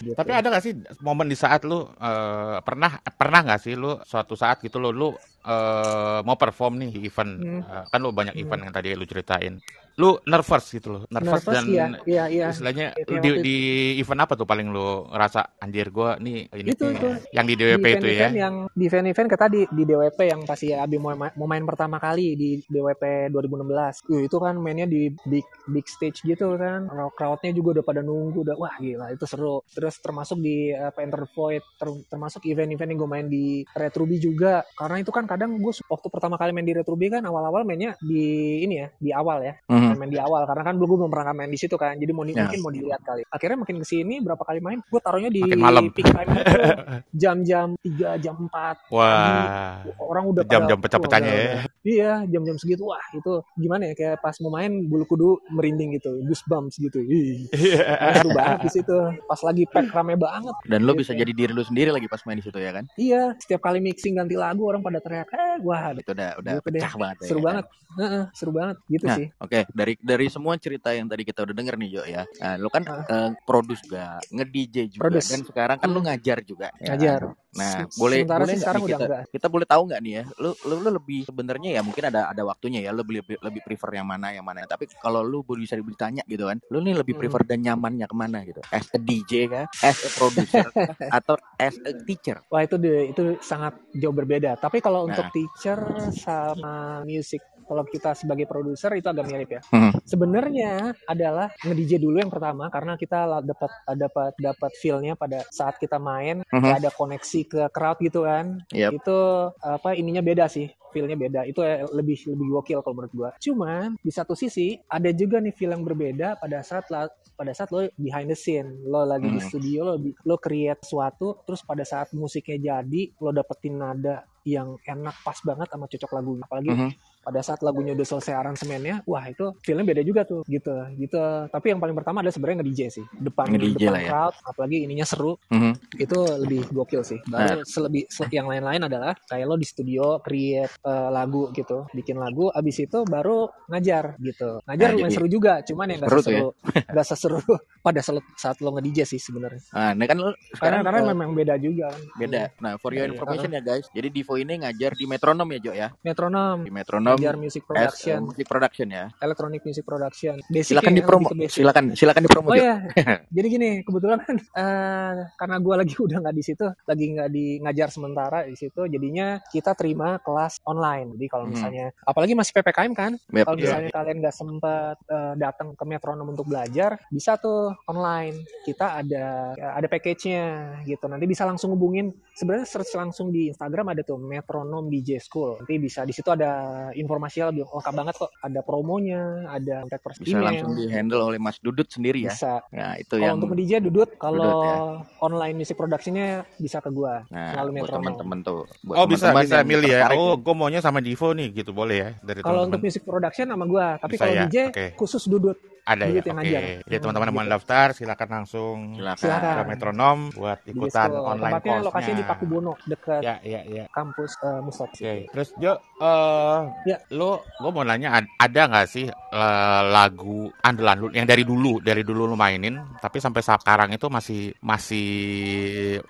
[0.00, 0.14] Gitu.
[0.18, 4.34] Tapi ada gak sih momen di saat lu eh, pernah pernah nggak sih lu suatu
[4.34, 5.08] saat gitu lu lu
[5.44, 7.60] eh, mau perform nih di event Hmm.
[7.60, 8.42] Eh, kan lu banyak Hmm.
[8.42, 9.60] event yang tadi lu ceritain.
[9.94, 13.42] Lu nervous gitu loh, nervous, Nervous, dan iya iya iya istilahnya Itu yang di, itu.
[13.42, 13.56] di
[13.96, 17.08] event apa tuh paling lu ngerasa anjir gua nih ini Itu, itu.
[17.30, 18.26] yang di di DWP itu ya.
[18.28, 21.96] yang di event-event kayak tadi di DWP yang pasti Abi mau, ma- mau main pertama
[21.96, 27.52] kali di DWP 2016 Uh, itu kan mainnya di big big stage gitu kan crowdnya
[27.52, 31.30] juga udah pada nunggu udah wah gila itu seru terus termasuk di apa Enter the
[31.30, 35.50] Void ter- termasuk event-event yang gue main di Red Ruby juga karena itu kan kadang
[35.56, 38.22] gue waktu pertama kali main di Red Ruby kan awal-awal mainnya di
[38.60, 39.94] ini ya di awal ya Mhm.
[39.96, 42.22] main di awal karena kan belum gue belum pernah main di situ kan jadi mau
[42.22, 42.44] di- Ya.
[42.44, 45.58] mungkin mau dilihat kali akhirnya makin ke sini berapa kali main gue taruhnya di Makin
[45.58, 45.84] malam.
[45.90, 46.42] peak time itu
[47.22, 49.82] jam-jam 3 jam 4 Wah.
[50.00, 51.46] orang udah Jam-jam pecah-pecahnya ya.
[51.82, 56.22] iya jam-jam segitu wah itu gimana ya kayak pas mau main bulu kudu merinding gitu
[56.24, 58.16] goosebumps gitu Ih, Iya.
[58.16, 60.92] seru banget di situ pas lagi pack rame banget Dan Gitu.
[60.96, 62.84] bisa jadi diri lu sendiri lagi pas main di situ ya kan?
[62.94, 66.68] iya setiap kali mixing ganti lagu orang pada teriak eh wah Itu udah udah Gitu
[66.68, 66.80] deh.
[66.80, 67.16] pecah banget.
[67.16, 67.46] ya, seru kan?
[67.46, 71.46] banget Heeh, seru banget gitu Nah, sih oke dari dari semua cerita yang tadi kita
[71.46, 72.22] udah denger nih Jo ya.
[72.42, 73.06] Nah, lu kan Ah.
[73.06, 75.30] eh, produce juga, nge-DJ juga Produce.
[75.30, 76.06] dan sekarang kan lu Hmm.
[76.10, 76.68] ngajar juga.
[76.76, 77.43] ya ngajar kan?
[77.54, 80.22] Nah, boleh sementara boleh sih sekarang udah kita, enggak kita boleh tahu nggak nih ya?
[80.42, 82.90] Lu, lu lu lebih sebenarnya ya mungkin ada ada waktunya ya.
[82.90, 84.66] Lu lebih lebih prefer yang mana yang mana.
[84.66, 87.22] Tapi kalau lu bisa ditanya gitu kan, lu nih lebih Hmm.
[87.22, 88.58] prefer dan nyamannya ke mana gitu?
[88.74, 89.66] As a DJ kah?
[89.86, 90.66] As a producer
[91.22, 92.42] atau as a teacher?
[92.50, 94.58] Wah itu itu sangat jauh berbeda.
[94.58, 95.14] Tapi kalau Nah.
[95.14, 95.78] untuk teacher
[96.10, 99.62] sama music, kalau kita sebagai produser itu agak mirip ya.
[99.68, 99.92] Hmm.
[100.04, 100.72] Sebenarnya
[101.04, 106.40] adalah nge-DJ dulu yang pertama karena kita dapat dapat dapat feel-nya pada saat kita main,
[106.62, 108.60] kayak ada koneksi ke crowd gitu kan.
[108.70, 108.90] Yep.
[108.94, 109.18] Itu
[109.58, 110.68] apa ininya beda sih.
[110.90, 111.40] Feel-nya beda.
[111.42, 113.30] Itu eh, lebih lebih gokil kalau menurut gua.
[113.36, 117.66] Cuman di satu sisi ada juga nih feel yang berbeda pada saat la- pada saat
[117.68, 119.48] lo behind the scene, lo lagi di Hmm.
[119.50, 125.18] studio, lo lo create sesuatu, terus pada saat musiknya jadi, lo dapetin nada yang enak
[125.24, 126.42] pas banget sama cocok lagunya.
[126.46, 126.90] Apalagi Mhm.
[127.24, 131.18] Pada saat lagunya udah selesai aransemennya, wah itu feelnya beda juga tuh, gitu, gitu.
[131.48, 134.10] Tapi yang paling pertama adalah sebenarnya nge-DJ sih, depan Nge-DJ depan lah ya.
[134.12, 135.72] crowd, apalagi ininya seru, Mhm.
[135.96, 137.18] itu lebih gokil sih.
[137.24, 142.20] Baru selebih se- yang lain-lain adalah kayak lo di studio create eh, lagu gitu, bikin
[142.20, 144.60] lagu, abis itu baru ngajar gitu.
[144.68, 146.42] Ngajar Nah, lumayan jadi seru juga, cuman yang gak seru ya.
[147.00, 147.40] gak seseru
[147.86, 148.00] pada
[148.36, 149.62] saat lo nge-DJ sih sebenarnya.
[149.72, 151.88] Nah, ini kan Karena sekarang karena eh, memang beda juga.
[152.14, 152.42] beda.
[152.60, 153.86] Nah, for your Iya, information ya guys.
[153.90, 155.88] Jadi Divo ini ngajar di metronom ya, Jo ya.
[156.02, 159.04] Metronom, Di metronom ngajar music eh, production, music production ya.
[159.20, 160.34] electronic music production.
[160.48, 161.28] Basic Silakan ya, dipromo.
[161.46, 162.48] Silakan silakan dipromo.
[162.50, 162.82] Oh ya,
[163.36, 167.46] jadi gini kebetulan kan eh, karena gue lagi udah nggak di situ, lagi nggak di
[167.60, 171.14] ngajar sementara di situ, jadinya kita terima kelas online.
[171.14, 171.52] Jadi kalau Hmm.
[171.52, 176.26] misalnya, apalagi masih ppkm kan, Yep, kalau misalnya kalian nggak sempet eh, datang ke metronom
[176.26, 178.40] untuk belajar, bisa tuh online.
[178.64, 180.44] Kita ada ada package-nya
[180.84, 181.04] gitu.
[181.04, 182.10] Nanti bisa langsung hubungin.
[182.32, 185.60] Sebenarnya search langsung di Instagram ada tuh metronom DJ School.
[185.60, 188.30] Nanti bisa di situ ada informasi lebih lengkap banget kok.
[188.40, 190.46] Ada promonya, ada kontak person Bisa email.
[190.48, 192.32] langsung di handle oleh Mas Dudut sendiri ya.
[192.32, 192.64] Bisa.
[192.72, 194.76] Nah, itu Kalau yang untuk DJ Dudut, kalau Dudut, ya.
[195.20, 197.28] online music productionnya bisa ke gua.
[197.28, 198.60] Nah, selalu buat teman-teman tuh.
[198.80, 200.00] Buat Oh bisa teman-teman bisa yang milih ya.
[200.16, 203.64] Oh, gue maunya sama Divo nih gitu boleh ya dari Kalau untuk music production sama
[203.68, 204.42] gua, tapi Bisa kalau ya?
[204.48, 204.86] DJ Oke.
[204.96, 205.58] khusus Dudut.
[205.84, 206.12] Ada ya.
[206.14, 206.32] Yang Oke.
[206.34, 206.62] ngajar.
[206.82, 207.52] Jadi teman-teman yang mau Gitu.
[207.52, 209.20] daftar silakan langsung Silakan.
[209.20, 209.52] Silakan.
[209.54, 211.24] ke metronom buat ikutan School.
[211.26, 211.86] online Tempatnya course-nya.
[211.86, 213.84] lokasinya di Pakubono, dekat Ya, ya, ya.
[213.90, 214.88] kampus uh, Musab.
[214.90, 216.96] Oke, terus Jo, eh Ya.
[217.10, 221.78] lu, gue mau nanya, ad- ada nggak sih eh, lagu andalan lu yang dari dulu,
[221.78, 225.06] dari dulu lu mainin, tapi sampai sekarang itu masih masih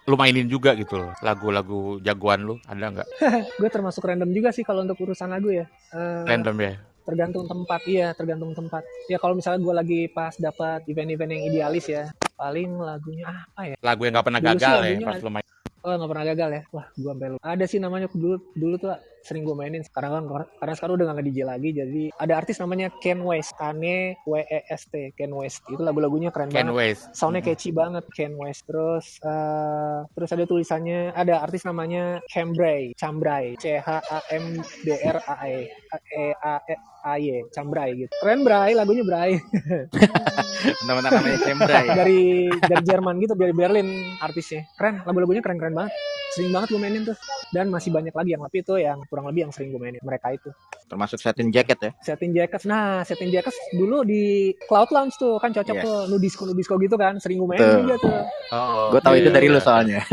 [0.03, 3.09] lu mainin juga gitu loh, lagu-lagu jagoan lu, ada nggak?
[3.59, 5.65] Gue termasuk random juga sih kalau untuk urusan lagu ya.
[5.91, 6.73] Eh, Random ya?
[7.05, 8.83] Tergantung tempat, iya tergantung tempat.
[9.07, 13.77] Ya kalau misalnya gue lagi pas dapat event-event yang idealis ya, paling lagunya apa ya?
[13.85, 15.47] Lagu yang nggak pernah Dulu gagal ya pas lu main.
[15.85, 16.63] Oh nggak pernah gagal ya?
[16.73, 17.45] Wah gue sampai lupa.
[17.45, 19.85] Ada sih namanya dulu dulu tuh sering gue mainin.
[19.93, 20.25] Karena kan
[20.57, 24.65] karena sekarang udah gak nge-DJ lagi, jadi ada artis namanya Ken West, Kane W E
[24.73, 25.61] S T, Ken West.
[25.69, 26.97] Itu lagu-lagunya keren Ken banget.
[26.97, 27.13] West.
[27.13, 27.53] Soundnya Hmm.
[27.53, 28.65] catchy banget Ken West.
[28.65, 34.89] Terus eh, terus ada tulisannya ada artis namanya Cambrai, Cambrai, C H A M B
[34.89, 38.13] R A E E A E A Y, Cambrai gitu.
[38.19, 39.37] Keren Bray, lagunya Bray.
[40.81, 41.93] Teman-teman namanya Cembra ya.
[41.95, 42.23] dari
[42.57, 43.89] dari Jerman gitu, dari Berlin
[44.19, 44.65] artisnya.
[44.75, 45.93] Keren, lagu-lagunya keren-keren banget.
[46.33, 47.15] Sering banget gue mainin tuh.
[47.53, 50.01] Dan masih banyak lagi yang tapi itu yang kurang lebih yang sering gue mainin.
[50.03, 50.51] Mereka itu.
[50.85, 51.91] Termasuk satin jacket ya.
[52.03, 52.67] Satin Jackets.
[52.67, 55.85] Nah, Satin Jackets dulu di Cloud Lounge tuh kan cocok Yes.
[55.85, 57.23] tuh nudisco nudisco gitu kan.
[57.23, 57.83] Sering gue mainin Betul.
[57.87, 58.15] juga tuh.
[58.51, 59.55] Oh, Gue tahu iya, itu dari iya.
[59.55, 60.01] lu soalnya.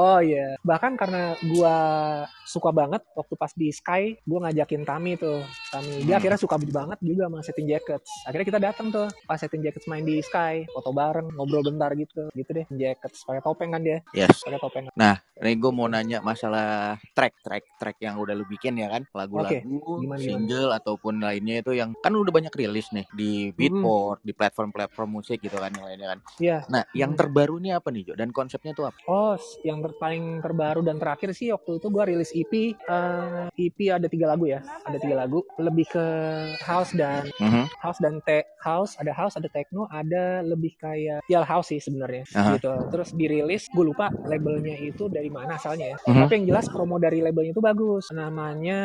[0.00, 1.76] Oh iya, bahkan karena gua
[2.48, 5.44] suka banget waktu pas di Sky, gua ngajakin Tami tuh.
[5.68, 6.24] Tami dia Hmm.
[6.30, 8.10] Akhirnya suka banget juga sama Setting Jackets.
[8.22, 12.30] Akhirnya kita datang tuh pas Setting Jackets main di Sky, foto bareng, ngobrol bentar gitu.
[12.30, 14.46] Gitu deh, Jackets pakai topeng kan dia, Yes.
[14.46, 14.86] pakai topeng.
[14.94, 19.02] Nah, ini gue mau nanya masalah track, track, track yang udah lu bikin ya kan,
[19.10, 20.22] lagu-lagu, Gimana, gimana?
[20.22, 25.42] single ataupun lainnya itu yang kan udah banyak rilis nih di Beatport, di platform-platform musik
[25.42, 26.18] gitu kan yang lainnya kan.
[26.38, 26.58] Iya.
[26.68, 27.18] Nah, yang Hmm.
[27.18, 28.14] terbaru ini apa nih Jo?
[28.14, 28.98] Dan konsepnya tuh apa?
[29.04, 32.52] Oh, yang ter- paling terbaru dan terakhir sih waktu itu gua rilis EP.
[32.70, 35.42] eh, EP ada tiga lagu ya, ada tiga lagu.
[35.56, 36.04] Lebih ke
[36.60, 37.64] house dan Mhm.
[37.78, 42.24] house dan tech house ada house ada techno ada lebih kayak ya house sih sebenarnya
[42.30, 42.54] Aha.
[42.54, 46.20] gitu terus dirilis gue lupa labelnya itu dari mana asalnya ya Mhm.
[46.20, 48.80] tapi yang jelas promo dari labelnya itu bagus namanya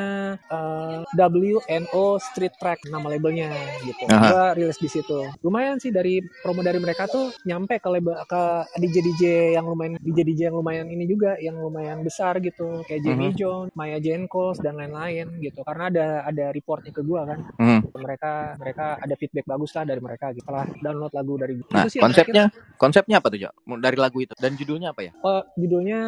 [0.46, 4.26] eh, WNO Street Track nama labelnya gitu Aha.
[4.26, 8.42] gue rilis di situ lumayan sih dari promo dari mereka tuh nyampe ke label ke
[8.78, 13.02] DJ DJ yang lumayan DJ DJ yang lumayan ini juga yang lumayan besar gitu kayak
[13.02, 13.38] Jamie Mhm.
[13.38, 17.80] Jones, Maya Jenkos dan lain-lain gitu karena ada ada reportnya ke gua kan Mhm.
[17.96, 21.90] mereka mereka ada feedback bagus lah dari mereka gitu setelah download lagu dari Nah, Itu
[21.92, 22.44] sih konsepnya,
[22.78, 23.50] konsepnya apa tuh Jo?
[23.82, 25.12] Dari lagu itu dan judulnya apa ya?
[25.24, 26.00] oh, judulnya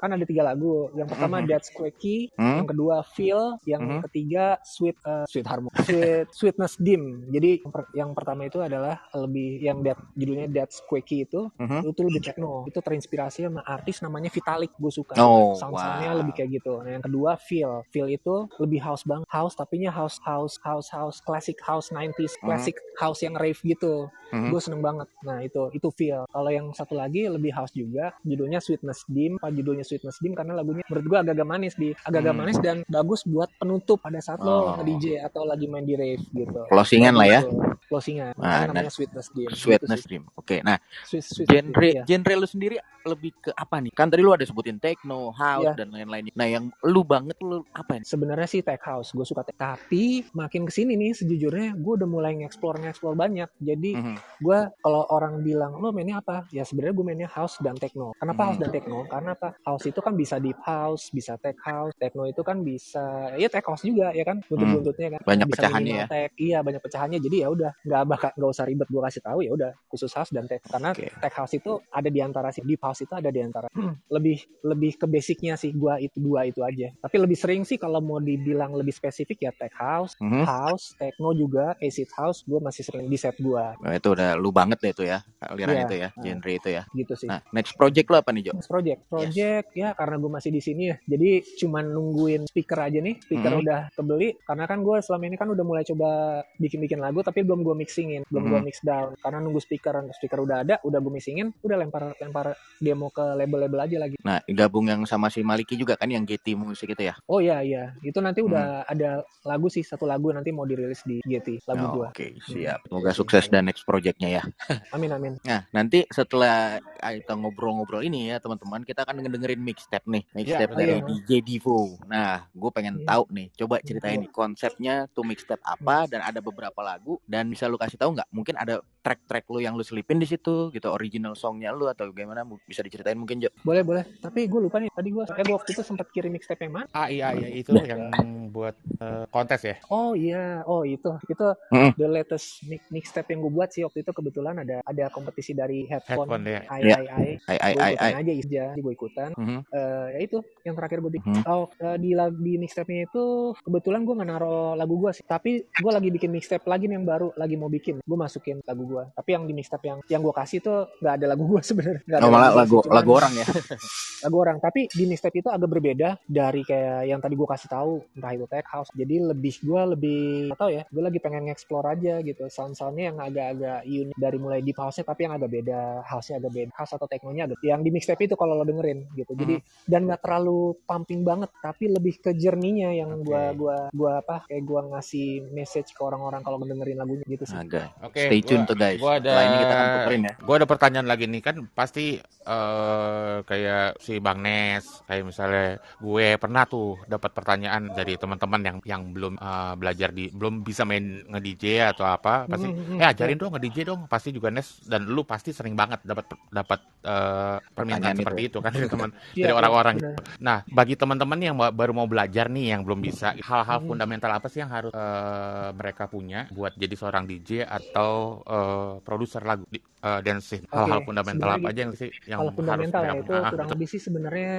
[0.00, 1.46] kan ada tiga lagu yang pertama Mhm.
[1.46, 2.56] That's Hmm?
[2.62, 4.00] yang kedua Feel yang Mhm.
[4.08, 9.02] ketiga Sweet eh, Sweet Harmony Sweet Sweetness Dim jadi yang, per- yang pertama itu adalah
[9.12, 11.80] lebih yang that, judulnya That's Quirky itu Mhm.
[11.84, 16.18] itu lebih techno itu terinspirasi sama artis namanya Vitalik gue suka Oh, sound-soundnya wow.
[16.22, 19.90] lebih kayak gitu nah yang kedua Feel Feel itu lebih house bang house tapi nya
[19.92, 22.42] house house house house classic house 90s Mhm.
[22.42, 24.48] classic house yang rave gitu Mhm.
[24.48, 28.58] gue seneng banget nah itu itu feel kalau yang satu lagi lebih house juga judulnya
[28.58, 32.40] Sweetness Dim apa judulnya Sweetness Dim karena lagunya menurut gue agak-agak manis di agak-agak Hmm.
[32.40, 34.44] manis dan bagus buat penutup pada saat Oh.
[34.44, 37.40] lo nge-DJ atau lagi main di rave gitu Closingan lah ya.
[37.82, 40.08] Closingan Nah, namanya Sweetness Dim Sweetness Gitu sih.
[40.08, 40.24] Dream.
[40.32, 42.02] Oke, nah Sweet, Sweetness Dim, genre iya.
[42.02, 43.90] genre lu sendiri lebih ke apa nih?
[43.90, 45.74] Kan tadi lu ada sebutin techno, house Iya.
[45.76, 46.30] dan lain-lain.
[46.32, 48.06] Nah, yang lu banget lu apa nih?
[48.06, 52.08] sebenarnya sih tech house gue suka tech tapi makin ke sini nih sejujurnya gue udah
[52.08, 53.46] mulai nge-explore nge-explore banyak.
[53.58, 54.16] Jadi Mhm.
[54.42, 56.42] gue kalau orang bilang lo mainnya apa?
[56.50, 58.10] Ya sebenarnya gue mainnya house dan techno.
[58.18, 58.48] Kenapa Hmm.
[58.50, 58.98] house dan techno?
[59.06, 59.54] Karena apa?
[59.62, 63.62] House itu kan bisa deep house bisa tech house techno itu kan bisa ya tech
[63.62, 64.42] house juga ya kan?
[64.44, 65.20] Buntut-buntutnya kan.
[65.20, 65.30] Hmm.
[65.30, 66.30] Banyak bisa pecahannya minimal tech.
[66.36, 67.18] Iya banyak pecahannya.
[67.22, 70.32] Jadi ya udah nggak bakal nggak usah ribet gue kasih tahu ya udah khusus house
[70.34, 70.60] dan tech.
[70.66, 71.06] Karena Oke.
[71.12, 73.70] tech house itu ada di antara si deep house itu ada di antara
[74.16, 76.90] lebih lebih ke basicnya sih gua itu dua itu aja.
[76.98, 80.44] Tapi lebih sering sih kalau mau dibilang lebih spesifik ya tech house Mhm.
[80.44, 84.48] house techno juga acid house gue masih sering di set gua Nah, itu udah lu
[84.48, 85.20] banget deh itu ya.
[85.42, 85.84] Aliran Iya.
[85.84, 86.82] itu ya, genre itu ya.
[86.92, 88.52] gitu sih Nah, next project lu apa nih, Jo?
[88.54, 92.98] Next project, project ya karena gue masih di sini ya, jadi cuman nungguin speaker aja
[92.98, 93.60] nih, speaker Mhm.
[93.60, 96.08] udah kebeli, karena kan gue selama ini kan udah mulai coba
[96.56, 98.66] bikin-bikin lagu, tapi belum gue mixingin, belum gue Mhm.
[98.66, 102.46] mix down, karena nunggu speaker, speaker udah ada, udah gue mixingin, udah lempar lempar
[102.78, 104.14] demo ke label-label aja lagi.
[104.22, 107.14] Nah, gabung yang sama si Maliki juga kan yang GT musik itu ya.
[107.26, 108.50] Oh iya iya, itu nanti Hmm.
[108.52, 109.10] udah ada
[109.42, 112.08] lagu sih satu lagu nanti mau dirilis di GT lagu Oh, gua.
[112.14, 112.86] Oke, siap.
[112.86, 114.42] Semoga sukses dan next projectnya ya.
[114.94, 115.34] Amin amin.
[115.42, 120.22] Nah, nanti setelah kita ngobrol-ngobrol ini ya, teman-teman, kita akan ngedengerin mixtape nih.
[120.30, 121.02] Mixtape Iya, dari iya.
[121.02, 121.98] DJ Divo.
[122.06, 123.06] Nah, gue pengen Iya.
[123.10, 123.46] tahu nih.
[123.58, 127.98] Coba ceritain nih konsepnya tuh mixtape apa dan ada beberapa lagu dan bisa lu kasih
[127.98, 128.28] tahu nggak?
[128.30, 132.40] Mungkin ada track-track lu yang lu selipin di situ gitu, original songnya lu atau gimana?
[132.62, 133.50] Bisa diceritain mungkin, Jo?
[133.60, 134.06] Boleh boleh.
[134.16, 136.86] Tapi gue lupa nih tadi gue eh gua waktu itu sempat kirim mixtape yang mana?
[136.92, 137.82] Ah iya iya itu Nah.
[137.84, 138.02] yang
[138.48, 139.76] buat eh, kontes ya.
[139.88, 141.90] Oh iya, oh itu itu Mm.
[141.94, 145.82] the latest mix mixtape yang gue buat sih waktu itu kebetulan ada ada kompetisi dari
[145.84, 146.60] headphone, Headphone, ya.
[146.68, 146.94] ai Iya.
[146.94, 148.22] ai ai Ai ai gue ai ikutan ai.
[148.22, 149.58] aja aja gue ikutan Mhm.
[149.68, 151.44] Eh, ya itu yang terakhir gue bikin Mhm.
[151.44, 153.24] oh eh, di lag- di mixtape-nya itu
[153.58, 157.08] kebetulan gue nggak naro lagu gue sih tapi gue lagi bikin mixtape lagi nih yang
[157.08, 160.34] baru lagi mau bikin gue masukin lagu gue tapi yang di mixtape yang yang gue
[160.34, 162.02] kasih tuh nggak ada lagu gue sebenarnya.
[162.04, 163.46] Nggak ada Oh, lagu sih, cuman lagu orang ya.
[164.24, 164.56] lagu orang.
[164.58, 167.92] Tapi di mixtape itu agak berbeda dari kayak yang tadi gue kasih tahu.
[168.12, 168.90] Entah itu tech house.
[168.92, 170.22] Jadi lebih gue lebih
[170.54, 172.44] tahu ya gue lagi pengen nge-explore aja gitu.
[172.46, 175.80] Sound-soundnya yang agak-agak unik dari mulai deep house-nya tapi yang agak beda.
[176.04, 176.70] House-nya agak beda.
[176.72, 179.32] House atau techno-nya agak yang di mixtape itu kalau lo dengerin gitu.
[179.34, 183.24] Jadi dan nggak terlalu pumping banget tapi lebih ke jerninya yang Oke.
[183.24, 187.56] gua gua gua apa kayak gua ngasih message ke orang-orang kalau dengerin lagunya gitu sih.
[187.56, 187.90] Agak.
[188.00, 188.98] Oke, Stay tune gua- tuh guys.
[188.98, 189.88] gua ada- Setelah ini kita akan
[190.20, 190.32] ya.
[190.38, 192.04] Gue ada pertanyaan lagi nih kan pasti
[192.42, 195.66] eh kayak si Bang Nes kayak misalnya
[195.96, 200.82] gue pernah tuh dapat pertanyaan dari teman-teman yang yang belum eh, belajar di belum bisa
[200.82, 204.28] main nge DJ atau apa pasti Hmm, hmm, eh ajarin dong nge DJ dong pasti
[204.30, 208.70] juga Nes dan lu pasti sering banget dapat dapat eh, permintaan Pertanyaan seperti itu, kan
[208.70, 210.14] dari teman Iya, dari orang-orang benar.
[210.38, 213.88] Nah, bagi teman-teman yang ba- baru mau belajar nih, yang belum bisa, hal-hal Hmm.
[213.88, 219.42] fundamental apa sih yang harus eh, mereka punya buat jadi seorang DJ atau eh, produser
[219.44, 220.64] lagu di, eh, dance scene?
[220.72, 223.32] Hal-hal fundamental apa sebenarnya aja yang sih yang harus fundamental ya mereka itu?
[223.36, 224.52] Ah, kurang lebih sih sebenarnya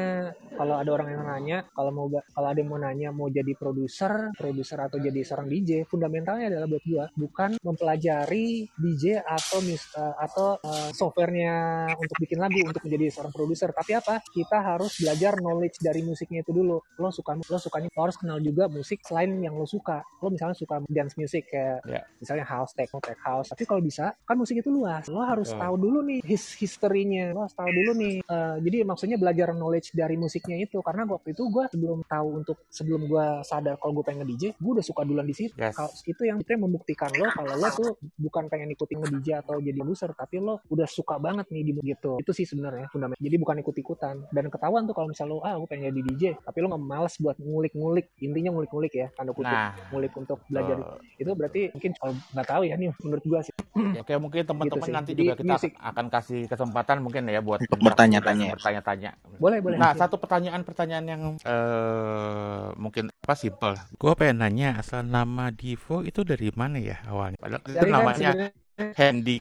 [0.54, 4.13] kalau ada orang yang nanya kalau mau kalau ada yang mau nanya mau jadi produser
[4.38, 10.15] produser atau jadi seorang DJ fundamentalnya adalah buat gua bukan mempelajari DJ atau mis, eh,
[10.19, 11.56] atau eh, softwarenya
[11.95, 13.69] untuk bikin lagu untuk menjadi seorang produser.
[13.71, 14.19] Tapi apa?
[14.23, 16.78] Kita harus belajar knowledge dari musiknya itu dulu.
[16.99, 20.04] Lo suka lo sukanya lo harus kenal juga musik selain yang lo suka.
[20.19, 22.02] Lo misalnya suka dance music kayak Ya.
[22.19, 23.52] misalnya house techno tech house.
[23.52, 25.08] Tapi kalau bisa kan musik itu luas.
[25.08, 25.62] Lo harus Betul.
[25.63, 27.32] tahu dulu nih his history-nya.
[27.32, 30.84] Lo harus tahu dulu nih eh, jadi maksudnya belajar knowledge dari musiknya itu.
[30.84, 34.72] Karena waktu itu gue sebelum tahu untuk sebelum gue sadar kalau gue pengen DJ gue
[34.76, 35.56] udah suka duluan di situ.
[35.56, 35.78] Yes.
[35.78, 37.89] Kalau itu yang itu yang membuktikan lo kalau lo tuh
[38.20, 42.18] bukan pengen ikutin nge-DJ atau jadi produser tapi lo udah suka banget nih di gitu.
[42.20, 44.16] Itu sih sebenarnya fundament jadi bukan ikut-ikutan.
[44.34, 47.16] Dan ketahuan tuh kalau misalnya lo ah gue pengen jadi DJ tapi lo nggak males
[47.22, 49.54] buat ngulik-ngulik intinya ngulik-ngulik ya tanda kutip.
[49.54, 50.76] Nah, ngulik untuk belajar.
[50.80, 53.54] eh, itu berarti mungkin kalau nggak tahu ya nih menurut gua sih
[53.97, 55.71] ya kayak mungkin teman-teman Gitu nanti Jadi juga kita musik.
[55.77, 58.53] akan kasih kesempatan mungkin ya buat Untuk bertanya-tanya ya.
[58.58, 59.10] bertanya-tanya.
[59.38, 63.71] boleh boleh Nah, satu pertanyaan-pertanyaan yang eh mungkin apa simpel.
[63.99, 67.38] Gue pengen nanya asal nama Divo itu dari mana ya awalnya?
[67.39, 68.49] Padahal itu kan namanya sebenarnya
[68.97, 69.38] Hendy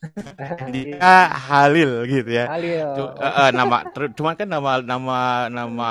[0.60, 1.16] Hendika
[1.48, 2.44] Halil gitu ya.
[2.52, 5.90] Halil Cu- eh, eh, nama ter- cuman kan nama nama nama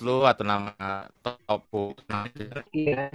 [0.00, 0.72] lu atau nama
[1.20, 1.92] topu
[2.72, 3.10] iya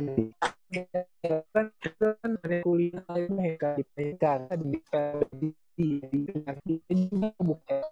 [0.70, 5.50] kan itu kan ada kuliah itu Heka di PK di di di
[5.80, 6.52] juga
[7.40, 7.84] bukan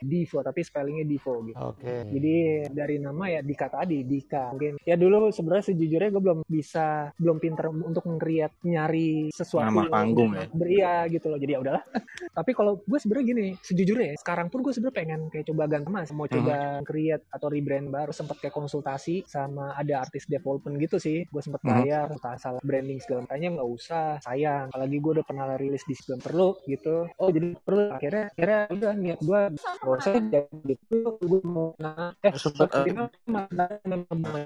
[0.00, 2.06] Divo tapi spellingnya Divo gitu Oke.
[2.06, 2.36] Jadi
[2.70, 4.54] dari nama ya Dika tadi, Dika.
[4.54, 9.90] Mungkin ya dulu sebenarnya sejujurnya gue belum bisa, belum pinter untuk ngeriat nyari sesuatu Nama
[9.90, 10.46] panggung ya.
[10.54, 11.38] beria gitu loh.
[11.40, 11.82] Jadi ya udahlah.
[12.38, 15.90] Tapi kalau gue sebenarnya gini, sejujurnya ya, sekarang pun gue sebenarnya pengen kayak coba ganti
[15.90, 18.12] mas, mau coba create atau rebrand baru.
[18.14, 21.26] Sempat kayak konsultasi sama ada artis development gitu sih.
[21.26, 21.70] Gue sempat Mhm.
[21.74, 22.06] bayar,
[22.38, 24.70] salah branding segala macamnya nggak usah, sayang.
[24.70, 26.22] Apalagi gue udah pernah rilis di sebelum
[26.66, 27.08] gitu.
[27.16, 27.90] Oh jadi perlu.
[27.90, 32.84] Akhirnya, akhirnya udah niat gue gak usah jadi gitu gue mau nah eh Sempet, eh,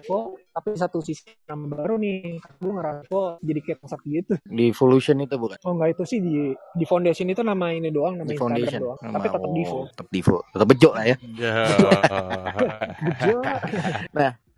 [0.01, 4.65] Evo tapi satu sisi nama baru nih gue ngerasa kok jadi kayak masak gitu Di
[4.69, 5.59] Evolution itu bukan?
[5.65, 8.81] oh enggak itu sih di di foundation itu nama ini doang nama Di Instagram Foundation.
[8.83, 10.37] doang Nama- tapi tetap oh, Divo Tetap Divo.
[10.51, 11.17] Tetap bejo lah ya.
[11.37, 11.55] Ya.
[13.07, 13.37] Bejo.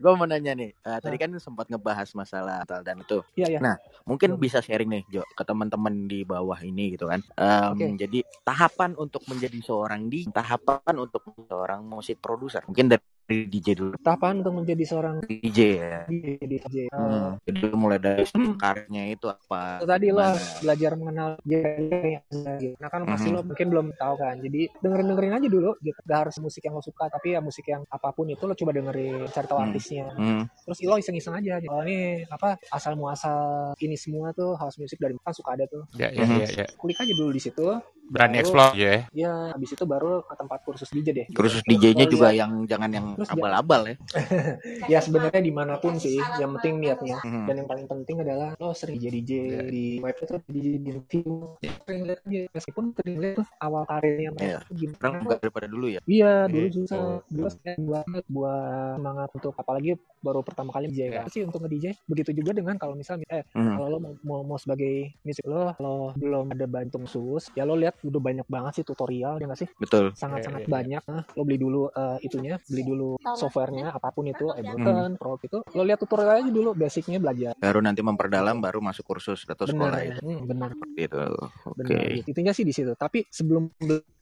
[0.03, 0.75] Gue mau nanya nih.
[0.75, 3.23] eh, tadi kan sempat ngebahas masalah Natal dan itu.
[3.39, 4.43] iya ya Nah, Mungkin Hmm.
[4.43, 7.23] bisa sharing nih Jo ke teman-teman di bawah ini gitu kan.
[7.39, 7.87] Em, Oke.
[8.03, 12.67] Jadi tahapan untuk menjadi seorang di tahapan untuk seorang musik produser.
[12.67, 13.03] Mungkin dari
[13.47, 13.95] DJ dulu.
[13.99, 15.99] tahapan untuk menjadi seorang DJ ya.
[16.09, 17.39] DJ Hmm.
[17.43, 18.25] Jadi mulai dari
[18.57, 19.81] karirnya itu apa?
[19.81, 20.23] itu tadi lo
[20.61, 22.75] belajar mengenal genre yang ada gitu.
[22.77, 23.35] Nah kan pasti Mhm.
[23.35, 24.35] lo mungkin belum tahu kan.
[24.39, 25.99] Jadi dengerin dengerin aja dulu gitu.
[26.03, 28.71] Gak harus musik yang lo suka tapi ya musik yang apa pun itu lo coba
[28.73, 29.67] dengerin, cari tahu Hmm.
[29.71, 30.07] artisnya.
[30.13, 30.43] Hmm.
[30.63, 31.55] Terus lo iseng-iseng aja.
[31.67, 35.87] Oh ini apa asal muasal ini semua tuh house music dari kan suka ada tuh.
[35.97, 36.67] Ya, ya, ya, ya.
[36.77, 37.67] Kulik aja dulu di situ.
[38.05, 39.01] Berani explore aja ya.
[39.15, 41.27] Ya habis itu baru ke tempat kursus DJ deh.
[41.31, 43.97] Kursus DJ-nya juga lihat- yang jangan yang Terus abal-abal ya.
[44.93, 46.19] ya sebenarnya di mana pun sih.
[46.37, 47.17] Yang penting niatnya.
[47.21, 47.47] Hmm.
[47.47, 49.61] Dan yang paling penting adalah lo sering jadi DJ Ya.
[49.65, 51.57] di web itu di, di review.
[51.83, 54.59] Sering lihat aja meskipun sering lihat tuh awal karirnya mereka Iya.
[54.63, 54.97] tuh gimana.
[54.99, 56.01] Sekarang juga daripada dulu ya.
[56.05, 57.01] Iya, dulu susah.
[57.27, 61.13] Dulu saya banget buat semangat untuk apalagi baru pertama kali DJ Iya.
[61.15, 61.25] kan.
[61.29, 61.87] sih untuk nge-DJ.
[62.05, 63.75] Begitu juga dengan kalau misalnya eh Hmm.
[63.75, 67.75] kalau lo mau, mau, mau sebagai musik lo lo belum ada bantung sus, ya lo
[67.75, 69.69] lihat udah banyak banget sih tutorial ya nggak sih?
[69.79, 70.11] Betul.
[70.13, 71.03] Sangat-sangat Iya, iya, banyak.
[71.07, 74.59] Nah, lo beli dulu eh, itunya, beli dulu softwarenya apa pun itu, Hmm.
[74.59, 75.59] Ableton, Pro itu.
[75.73, 77.55] Lo lihat tutorial aja dulu, basicnya belajar.
[77.57, 80.17] Baru nanti memperdalam baru masuk kursus atau sekolah Benar, ya.
[80.21, 81.19] hmm, benar, Gitu.
[81.65, 81.79] Oke.
[81.79, 82.29] benar.
[82.29, 82.93] Intinya sih di situ.
[82.93, 83.73] Tapi sebelum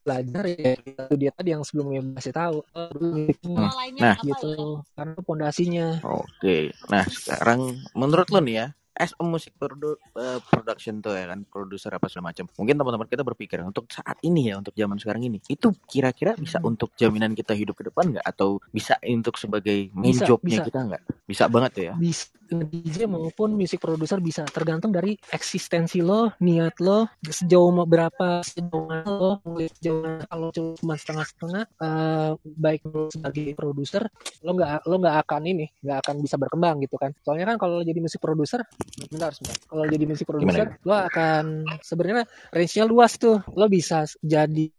[0.01, 2.59] belajar ya itu dia tadi yang sebelumnya kasih tahu.
[2.73, 4.17] Oh, dulu musiknya Nah.
[4.23, 4.51] gitu
[4.97, 6.57] karena itu pondasinya Oke.
[6.89, 7.61] Nah, sekarang
[7.93, 8.67] menurut lo nih ya,
[9.01, 12.45] as a music produ uh, production tuh ya kan produser apa segala macam.
[12.53, 16.61] Mungkin teman-teman kita berpikir untuk saat ini ya untuk zaman sekarang ini itu kira-kira bisa
[16.61, 16.77] Hmm.
[16.77, 18.25] untuk jaminan kita hidup ke depan nggak?
[18.29, 20.69] Atau bisa untuk sebagai main Bisa, jobnya bisa.
[20.69, 21.03] kita nggak?
[21.25, 21.93] Bisa banget ya.
[21.97, 28.43] Bisa DJ maupun music producer bisa tergantung dari eksistensi lo, niat lo, sejauh mau berapa
[28.43, 29.33] sejauh mana lo,
[29.79, 34.03] sejauh mana kalau cuma setengah-setengah, eh, baik lo sebagai produser
[34.43, 37.11] lo nggak lo nggak akan ini nggak akan bisa berkembang gitu kan.
[37.23, 38.65] Soalnya kan kalau jadi musik produser,
[39.11, 39.57] bentar sebentar.
[39.69, 41.45] Kalau jadi musik produser, lo akan
[41.81, 43.39] sebenarnya range-nya luas tuh.
[43.55, 44.71] Lo bisa jadi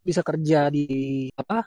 [0.00, 0.86] bisa kerja di
[1.34, 1.64] apa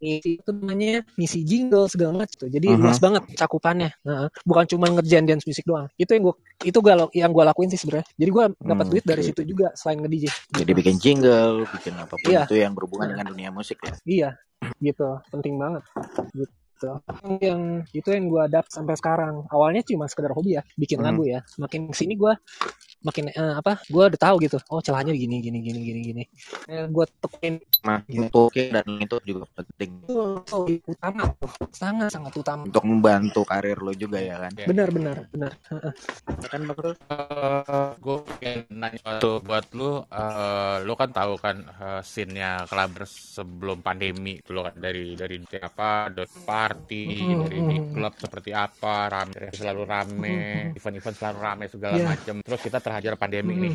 [0.00, 2.48] ngisi itu namanya ngisi jingle segala macam tuh.
[2.48, 2.80] Jadi Mhm.
[2.80, 3.90] luas banget cakupannya.
[4.00, 5.84] Nah, bukan cuma ngerjain dance musik doang.
[6.00, 8.08] Itu yang gua itu gua yang gua lakuin sih sebenarnya.
[8.16, 10.24] Jadi gua dapat Hmm, duit dari situ juga selain nge-DJ.
[10.56, 12.42] jadi bikin jingle bikin apa pun Iya.
[12.48, 14.30] itu yang berhubungan dengan dunia musik ya Iya,
[14.80, 15.08] gitu.
[15.28, 15.84] Penting banget.
[16.32, 16.90] Gitu.
[17.42, 17.60] Yang
[17.92, 19.44] itu yang gua adapt sampai sekarang.
[19.50, 21.04] Awalnya cuma sekedar hobi ya, bikin Mhm.
[21.04, 21.40] lagu ya.
[21.60, 22.32] Makin ke sini gua
[23.00, 23.78] makin eh, apa?
[23.88, 24.58] Gua udah tahu gitu.
[24.68, 26.22] Oh, celahnya gini gini gini gini gini.
[26.66, 28.26] Eh, gua tekenin nah Iya.
[28.26, 30.18] untuk dan itu juga penting itu
[30.50, 31.50] oh, utama tuh.
[31.70, 32.66] Sangat sangat utama.
[32.66, 34.66] untuk membantu karir lo juga ya kan Ya.
[34.66, 35.52] Benar benar benar.
[35.70, 35.92] Heeh.
[36.48, 36.94] kan Bang Rul?
[37.98, 43.78] gue pengen nanya sesuatu buat lu, eh, lu kan tahu kan eh, scene-nya Clubbers sebelum
[43.80, 49.52] pandemi dulu kan dari dari apa dot party Mm, dari di klub seperti apa rame
[49.52, 50.36] selalu rame
[50.72, 52.06] Mm, event-event selalu rame segala Iya.
[52.08, 53.62] macam terus kita terhajar pandemi Mm.
[53.68, 53.74] nih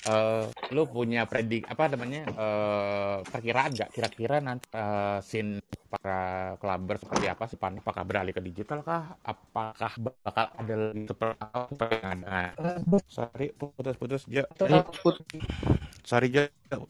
[0.00, 6.96] eh lu punya predik apa namanya eh perkiraan nggak kira-kira nanti eh, scene para clubber
[7.02, 7.74] seperti apa sih Pan?
[7.82, 9.18] Apakah beralih ke digital kah?
[9.20, 12.70] Apakah bakal ada lagi seperti apa yang ada?
[12.86, 13.10] Betul.
[13.10, 14.46] sorry putus-putus Jo.
[14.46, 14.84] Eh,
[16.10, 16.42] Sorry Jo,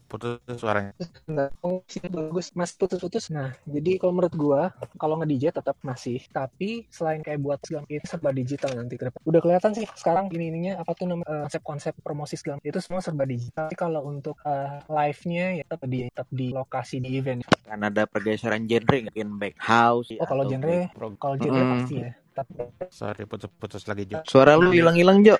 [0.09, 0.93] putus suaranya.
[1.29, 3.23] Enggak, oh, sini bagus, masih putus-putus.
[3.33, 4.61] Nah, jadi kalau menurut gua,
[5.01, 9.21] kalau nge-DJ tetap masih, tapi selain kayak buat segala itu serba digital nanti ke depan.
[9.25, 13.01] Udah kelihatan sih sekarang ini ininya apa tuh nama eh, konsep-konsep promosi segala itu semua
[13.05, 13.69] serba digital.
[13.69, 17.41] Tapi kalau untuk eh, live-nya ya tetap di tetap di lokasi di event.
[17.65, 21.71] kan ada pergeseran genre mungkin back house Oh, kalau genre, Pro- kalau genre Mm-mm.
[21.73, 22.09] pasti ya.
[22.31, 24.23] Tapi Sorry putus-putus lagi Jo.
[24.23, 25.35] suara lu hilang-hilang Jo.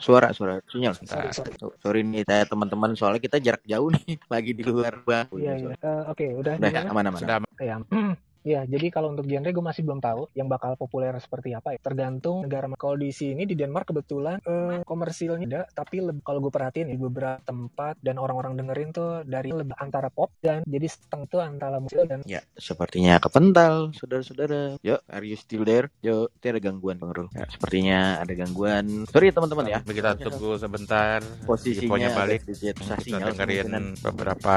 [0.00, 0.96] Suara suara sinyal.
[1.04, 1.52] Sorry, sorry.
[1.80, 2.00] Sorry.
[2.00, 5.74] Nih saya teman-teman soalnya kita jarak jauh nih lagi di luar bang Iya, iya.
[5.76, 7.76] Eh, Oke, udah udah aman-aman Sudah Ya,
[8.42, 11.78] ya, jadi kalau untuk genre gue masih belum tahu yang bakal populer seperti apa ya.
[11.80, 12.66] Tergantung negara.
[12.76, 16.98] Kalau di sini di Denmark kebetulan eh, komersilnya ada, tapi leb- kalau gue perhatiin di
[17.00, 21.76] beberapa tempat dan orang-orang dengerin tuh dari lebih antara pop dan jadi setengah tuh antara
[21.82, 24.78] musik dan Ya, sepertinya kepental, saudara-saudara.
[24.84, 25.90] Yo, are you still there?
[26.04, 27.28] Yo, itu ada gangguan, Bang Rul.
[27.34, 29.08] Ya, sepertinya ada gangguan.
[29.08, 29.78] Sorry teman-teman ya.
[29.82, 31.18] Kita tunggu sebentar.
[31.48, 32.46] Posisinya balik.
[32.46, 34.56] sedikit susah Kita dengerin beberapa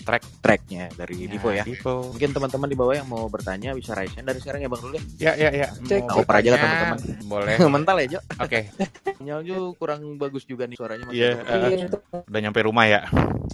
[0.00, 1.62] track tracknya dari Divo ya.
[1.62, 2.10] Divo.
[2.12, 4.94] Mungkin teman-teman di bawah yang mau bertanya bisa raise hand dari sekarang ya Bang Rul
[4.96, 5.02] ya.
[5.18, 5.68] Ya, ya, ya.
[5.82, 6.00] Cek.
[6.02, 6.98] Mau aja kan, bertanya, teman-teman.
[7.26, 7.54] Boleh.
[7.74, 8.18] Mental ya, Jo.
[8.38, 8.58] Oke,
[9.18, 11.86] Sinyal Jo kurang bagus juga nih suaranya masih Iya, eh, Iya,
[12.26, 13.00] udah nyampe rumah ya.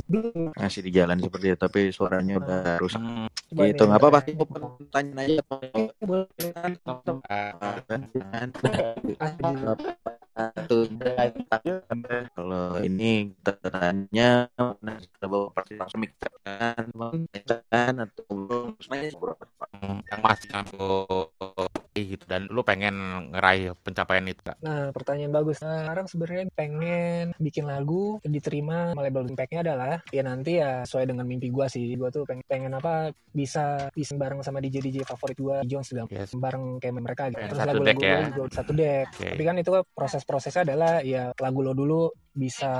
[0.09, 3.00] belum masih di jalan seperti itu tapi suaranya udah rusak.
[3.00, 4.20] Hmm, Gitu, nih, nggak apa-apa.
[4.92, 5.40] tanya aja.
[6.04, 6.28] Boleh.
[12.31, 14.46] Kalau ini kita tanya
[14.79, 16.94] kita bawa pasti langsung mikirkan
[17.66, 19.18] kan atau belum sebenarnya
[20.07, 20.87] yang masih aku
[22.04, 22.94] gitu dan lu pengen
[23.32, 24.58] ngeraih pencapaian itu gak?
[24.61, 25.58] Nah, pertanyaan bagus.
[25.64, 31.11] Nah, sekarang sebenarnya pengen bikin lagu diterima sama label Impact-nya adalah ya nanti ya sesuai
[31.11, 31.84] dengan mimpi gua sih.
[31.98, 36.06] Gua tuh pengen, pengen apa bisa bisa bareng sama DJ DJ favorit gua, Jones segala
[36.08, 36.32] Yes.
[36.32, 37.42] bareng kayak mereka gitu.
[37.42, 38.18] Terus satu lagu-lagu deck ya.
[38.32, 39.06] juga satu deck.
[39.12, 39.28] Oke.
[39.34, 42.08] Tapi kan itu proses-prosesnya adalah ya lagu lo dulu
[42.38, 42.70] bisa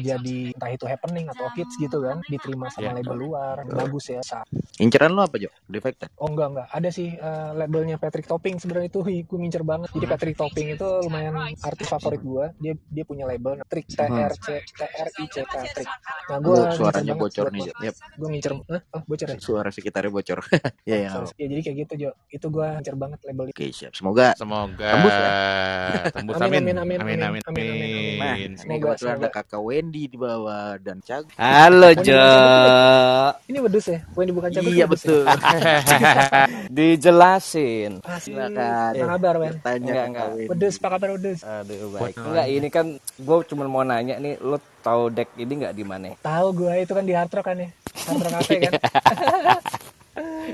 [0.00, 3.04] jadi entah itu happening atau hits gitu kan diterima sama Iya.
[3.04, 4.48] label luar bagus ya Sa-
[4.80, 8.86] inceran lo apa Jo defected Oh enggak enggak ada sih eh, labelnya Patrick Topping sebenarnya
[8.88, 9.90] itu gue ngincer banget.
[9.90, 12.44] Jadi Patrick Topping itu lumayan artis favorit gue.
[12.62, 15.90] Dia dia punya label Trick T R C T R I C K Trick.
[16.30, 17.94] Nah gue Lu suaranya bocor nih Jo yep.
[18.14, 18.80] Gue ngincer, Hah?
[18.94, 19.36] oh bocor ya.
[19.42, 20.38] suara sekitarnya bocor
[20.90, 21.10] ya ya.
[21.34, 22.10] Ya jadi kayak gitu Jo.
[22.30, 23.54] Itu gue ngincer banget label itu.
[23.58, 25.30] oke siap semoga Semoga Tembus ya?
[26.14, 28.50] tembus Amin, amin amin, amin, amin amin, amin amin, amin, amin.
[28.54, 28.93] amin.
[28.94, 32.24] Kebetulan ada kakak Wendy di bawah dan Cag Halo Wendy Jo.
[33.44, 33.98] Ini wedus ya?
[34.12, 34.70] Wendy bukan cabut.
[34.70, 34.86] iya ya?
[34.86, 35.22] betul
[36.74, 37.92] Dijelasin.
[38.02, 39.52] Ah, silakan Apa kabar Wen?
[39.60, 40.28] tanya Enggak, kakak enggak.
[40.30, 40.46] Wendy.
[40.48, 41.38] Wedus, apa kabar wedus?
[41.40, 42.00] Aduh baik.
[42.00, 45.84] Buat Enggak ini kan gue cuma mau nanya nih, lo tahu deck ini nggak di
[45.84, 46.14] mana?
[46.18, 47.68] Tahu gue itu kan di Hard Rock kan ya.
[48.04, 48.72] Hard Rock Cafe kan.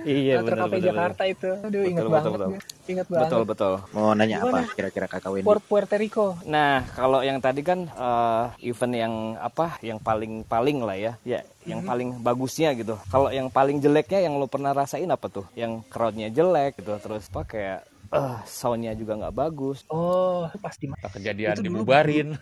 [0.01, 1.51] Iya Hard Rock Cafe Jakarta itu.
[1.61, 2.61] Aduh ingat Betul, banget betul, gue.
[2.90, 3.25] Ingat banget.
[3.29, 3.75] Betul betul.
[3.92, 4.73] mau nanya apa Gimana?
[4.73, 6.27] kira-kira kakak Wendy Puer- Puerto Rico.
[6.49, 11.40] Nah kalau yang tadi kan eh, event yang apa, yang paling paling lah ya, ya,
[11.68, 12.96] yang paling bagusnya gitu.
[13.13, 15.44] Kalau yang paling jeleknya yang lo pernah rasain apa tuh?
[15.52, 17.81] Yang crowdnya jelek gitu, terus apa kayak
[18.11, 19.83] uh, soundnya juga nggak bagus.
[19.88, 22.29] Oh, pas di Tak kejadian Itu dulu dibubarin.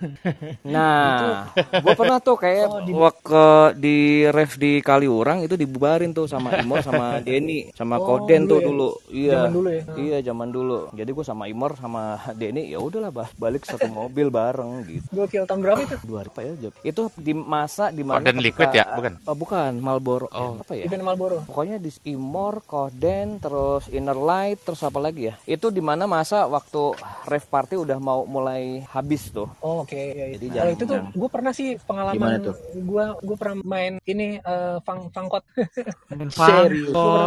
[0.69, 3.45] Nah, gue pernah tuh kayak Oh, di- waktu
[3.79, 3.99] di
[4.29, 8.59] ref di Kaliurang itu dibubarin tuh sama Imor sama Denny sama Oh, Koden dulu tuh
[8.61, 8.67] ya?
[8.69, 8.89] dulu.
[9.09, 9.33] Iya.
[9.39, 9.83] Zaman dulu ya?
[9.97, 10.79] Iya, zaman dulu.
[10.93, 12.03] Jadi gue sama Imor sama
[12.41, 15.07] Denny ya udahlah bah, balik satu mobil bareng gitu.
[15.15, 15.97] Gokil tahun berapa itu?
[16.05, 16.53] Dua hari Pak ya.
[16.59, 16.73] Jab.
[16.83, 18.85] Itu di masa di mana Koden liquid ya?
[18.95, 19.13] Bukan?
[19.25, 20.27] Oh, bukan, Marlboro.
[20.31, 20.61] Oh.
[20.61, 20.85] Apa ya?
[20.85, 21.37] Event Marlboro.
[21.45, 25.35] Pokoknya di Imor, Koden, terus Inner Light, terus apa lagi ya?
[25.43, 26.95] Itu di mana masa waktu
[27.25, 29.51] rave party udah mau mulai habis tuh.
[29.59, 29.91] Oh, oke.
[29.93, 30.27] Iya, iya.
[30.33, 32.55] Jadi Kalau jangan- itu tuh gue pernah sih Gimana pengalaman tuh?
[32.73, 35.43] gue gue pernah main ini eh, fang fangkot.
[36.09, 36.31] Pernah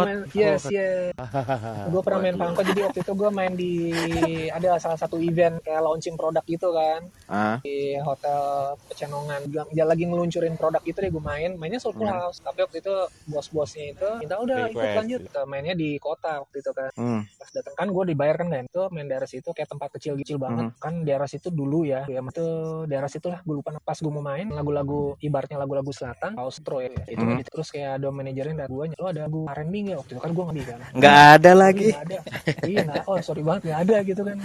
[0.02, 1.12] main yes yes.
[1.84, 3.72] gue pernah main fangkot jadi waktu itu gue main di
[4.48, 8.42] ada salah satu event kayak launching produk gitu kan Ah, di hotel
[8.84, 9.40] Pecenongan.
[9.46, 11.50] Dia, dia lagi ngeluncurin produk itu deh gue main.
[11.54, 12.08] Mainnya Soul Hmm.
[12.08, 12.38] House.
[12.38, 12.94] Tapi waktu itu
[13.26, 15.20] bos-bosnya itu minta udah ikut lanjut.
[15.24, 16.90] Kita mainnya di kota waktu itu kan.
[16.94, 17.20] hmm.
[17.34, 18.64] Pas datang kan gue dibayar kan kan.
[18.70, 20.70] Itu main daerah situ kayak tempat kecil kecil banget.
[20.78, 22.06] Kan daerah situ dulu ya.
[22.06, 22.46] Ya itu
[22.86, 23.42] daerah situ lah.
[23.42, 26.38] Gue lupa pas gue mau main lagu-lagu ibaratnya lagu-lagu selatan.
[26.38, 26.94] Austro ya.
[27.10, 27.42] Itu Mhm.
[27.50, 30.44] terus kayak ada manajernya dan gue lo ada lagu R&B nggak waktu itu kan gue
[30.46, 30.78] ngambil kan.
[30.94, 31.88] Nggak ada lagi.
[31.90, 32.18] Nggak ada.
[32.70, 33.02] iya nggak.
[33.10, 34.36] Oh sorry banget nggak ada gitu kan.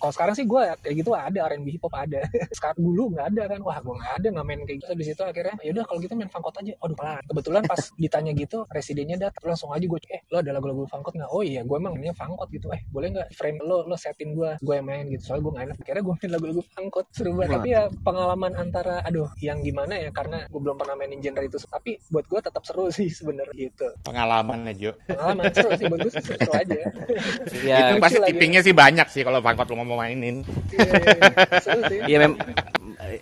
[0.00, 2.20] Kalau sekarang sih gue kayak gitu ada R&B hip hop ada.
[2.56, 3.60] Sekarang dulu nggak ada kan.
[3.62, 4.92] Wah gue nggak ada nggak main kayak gitu.
[4.96, 6.72] Di situ akhirnya yaudah kalau gitu main fangkot aja.
[6.82, 7.22] Aduh pelan.
[7.28, 11.30] Kebetulan pas ditanya gitu residennya datang langsung aja gue eh lo ada lagu-lagu fangkot nggak?
[11.30, 12.72] Oh iya gue emang mainnya fangkot gitu.
[12.72, 15.22] Eh boleh nggak frame lo lo setin gue gue yang main gitu.
[15.32, 15.76] Soalnya gue nggak enak.
[15.80, 17.52] Akhirnya gue main lagu-lagu fangkot seru banget.
[17.60, 21.58] Tapi ya pengalaman antara aduh yang gimana ya karena gue belum pernah mainin genre itu.
[21.60, 23.86] Tapi buat gue tetap seru sih sebenarnya gitu.
[24.06, 24.90] Pengalaman aja.
[25.08, 26.80] Pengalaman seru sih buat gue sih seru aja.
[27.60, 30.42] Ya, itu pasti tippingnya sih banyak sih kalau Bangkot lu mau mainin.
[30.72, 31.60] Iya, iya, iya.
[31.60, 31.98] Seru sih.
[32.08, 32.32] Iya mem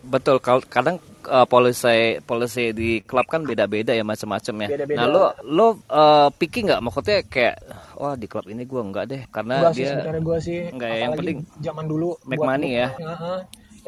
[0.05, 0.97] betul kalau kadang
[1.29, 4.69] uh, policy policy di klub kan beda-beda ya macam-macam ya.
[4.73, 4.99] Beda-beda.
[4.99, 7.57] Nah lo lo uh, picky nggak maksudnya kayak
[7.95, 10.97] wah di klub ini gua nggak deh karena sih dia sebenarnya gue sih Enggak ya,
[10.99, 12.89] yang penting zaman dulu make money gua- ya.
[12.97, 13.39] Heeh.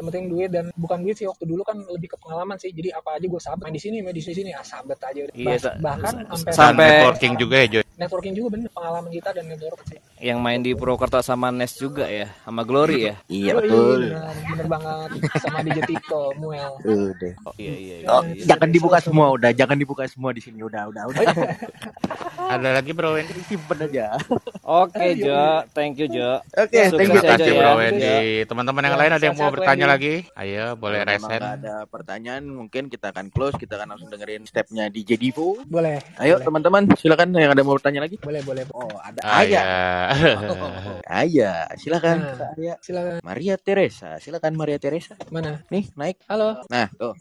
[0.00, 2.96] Yang penting duit dan bukan duit sih waktu dulu kan lebih ke pengalaman sih jadi
[2.96, 5.34] apa aja gue sahabat main di sini main di sini ah sahabat aja udah.
[5.34, 7.84] Iya, bahkan sa- sampai Sampai- networking juga ya Joy.
[7.94, 12.04] networking juga bener pengalaman kita dan network sih yang main di Purwokerto sama Nes juga
[12.04, 13.14] ya sama Glory ya.
[13.26, 14.08] Iya betul.
[14.08, 17.32] bener, bener banget sama DJ Tito Muel Udah.
[17.42, 17.96] Oh iya iya.
[17.98, 18.44] iya, Oh, iya.
[18.46, 21.24] jangan dibuka semua udah, jangan dibuka semua di sini udah, udah, udah.
[22.52, 23.36] Ada lagi bro Wendy?
[23.42, 24.16] Simpen aja.
[24.62, 26.40] Oke Jo, thank you Jo.
[26.52, 27.30] Oke, Sukses thank Terima you.
[27.30, 27.54] kasih ya.
[27.54, 27.78] bro Iya.
[27.78, 28.16] Wendy.
[28.44, 29.84] Teman-teman yang Ya, lain ada yang mau bertanya.
[29.92, 30.14] Lagi?
[30.32, 31.40] Ayo boleh Kalau resen.
[31.40, 33.54] ada pertanyaan, mungkin kita akan close.
[33.54, 35.58] Kita akan langsung dengerin stepnya DJ Divo.
[35.64, 36.44] boleh Ayo boleh.
[36.44, 38.16] teman-teman, silakan yang ada mau bertanya lagi.
[38.16, 39.50] boleh boleh Oh, ada Ah, Aya.
[39.50, 39.62] ya.
[41.20, 42.16] Aya, silakan.
[42.20, 42.54] Nah.
[42.54, 42.74] Aya.
[42.80, 45.14] silakan Maria Teresa, silakan Maria Teresa.
[45.28, 46.22] mana Nih, naik.
[46.26, 47.14] halo Nah, tuh.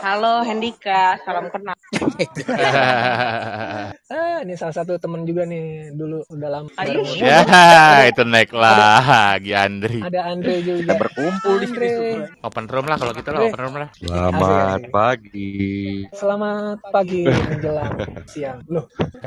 [0.00, 1.73] Halo Hendika, salam kenal.
[4.10, 7.06] Ah ini salah satu temen juga nih dulu udah lama Ayo.
[7.06, 7.22] bareng.
[7.22, 7.38] ya,
[8.10, 10.02] itu naik lagi Andri.
[10.02, 12.10] ada Andre juga Kita berkumpul di sini.
[12.42, 13.88] Open room lah kalau gitu lah open room lah.
[13.94, 15.52] Selamat Asik, pagi.
[16.10, 17.92] Selamat pagi menjelang
[18.32, 18.58] siang.
[18.66, 18.84] Loh,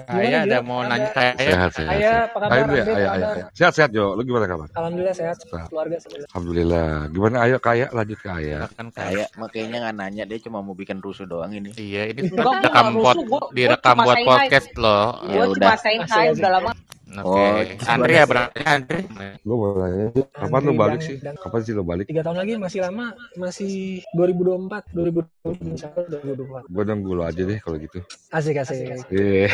[0.07, 1.33] Saya ada mau nanya saya.
[1.37, 1.89] Sehat, sehat.
[1.89, 2.51] Ayah, apa kabar?
[2.51, 3.35] Ya, apa ayo, kabar?
[3.37, 3.45] ayo.
[3.55, 4.05] Sehat, sehat, Jo.
[4.13, 4.67] Lu gimana kabar?
[4.75, 5.37] Alhamdulillah sehat.
[5.39, 5.67] Sehat.
[5.71, 6.27] Keluarga semuanya.
[6.29, 6.89] Alhamdulillah.
[7.09, 8.67] Gimana ayo kaya lanjut ke Ayah.
[8.75, 11.71] Kan Kayak makanya nggak nanya dia cuma mau bikin rusuh doang ini.
[11.77, 12.21] Iya, ini
[12.55, 13.17] direkam buat
[13.51, 15.05] direkam buat podcast loh.
[15.27, 15.69] Ya Gue udah.
[15.77, 16.71] cuma udah lama.
[17.07, 17.23] Oke.
[17.23, 17.55] Oh,
[17.87, 18.99] Andri ya berarti Andri.
[19.41, 21.17] Lu mau nanya, kapan lu Andre balik dan- sih?
[21.17, 22.05] dan- Kapan sih lu balik?
[22.05, 23.73] Tiga tahun lagi masih lama, masih
[24.11, 26.67] 2024, 2024, insya Allah 2024.
[26.67, 27.99] Gue nunggu lu aja deh kalau gitu.
[28.29, 29.07] Asik asik.
[29.07, 29.47] Iya.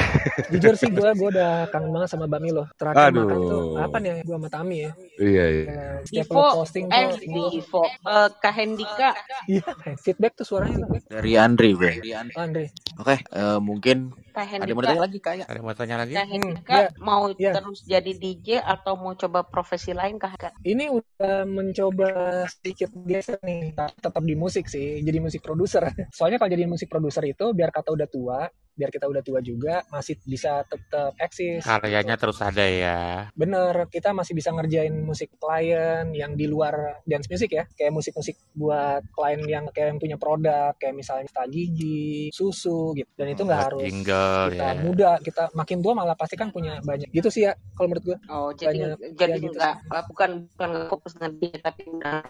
[0.49, 2.65] Jujur sih gue, gue udah kangen banget sama Bami loh.
[2.73, 3.21] Terakhir Aduh.
[3.21, 4.11] makan tuh apa nih?
[4.23, 4.91] Gue sama Tami ya.
[5.15, 5.63] Iya, iya.
[6.03, 9.09] Setiap Divo, lo posting eh tuh, gua- Divo, eh, Kak Hendika,
[9.45, 9.63] iya,
[9.95, 10.89] feedback tuh suaranya.
[11.05, 12.01] Dari Andri, bre.
[12.01, 12.33] Dari Andri.
[12.33, 12.65] Andre.
[12.97, 15.45] Oke, eh, mungkin Kak ada yang mau tanya lagi kayak.
[15.45, 16.13] Ada yang mau tanya lagi?
[16.17, 16.87] Kak Hmm, Hendika iya.
[16.97, 17.51] mau Iya.
[17.53, 20.33] terus jadi DJ atau mau coba profesi lain Kak?
[20.41, 20.53] Kak?
[20.65, 22.09] Ini udah mencoba
[22.49, 25.85] sedikit geser nih, tapi tetap di musik sih, jadi musik produser.
[26.17, 28.39] Soalnya kalau jadi musik produser itu biar kata udah tua,
[28.73, 31.61] biar kita udah tua juga masih bisa tetap eksis.
[31.61, 33.29] Karyanya terus ada ya.
[33.37, 38.35] Bener, kita masih bisa ngerjain musik klien yang di luar dance music ya, kayak musik-musik
[38.57, 43.09] buat klien yang kayak yang punya produk, kayak misalnya Mista Gigi, Susu gitu.
[43.13, 44.81] Dan itu nggak harus jingle kita ya.
[44.81, 47.09] muda, kita makin tua malah pasti kan punya banyak.
[47.13, 48.17] Gitu sih ya, kalau menurut gue.
[48.29, 49.75] Oh jadi Banyak, jadi ya gitu enggak
[50.09, 52.21] bukan bukan nggak fokus dia tapi udah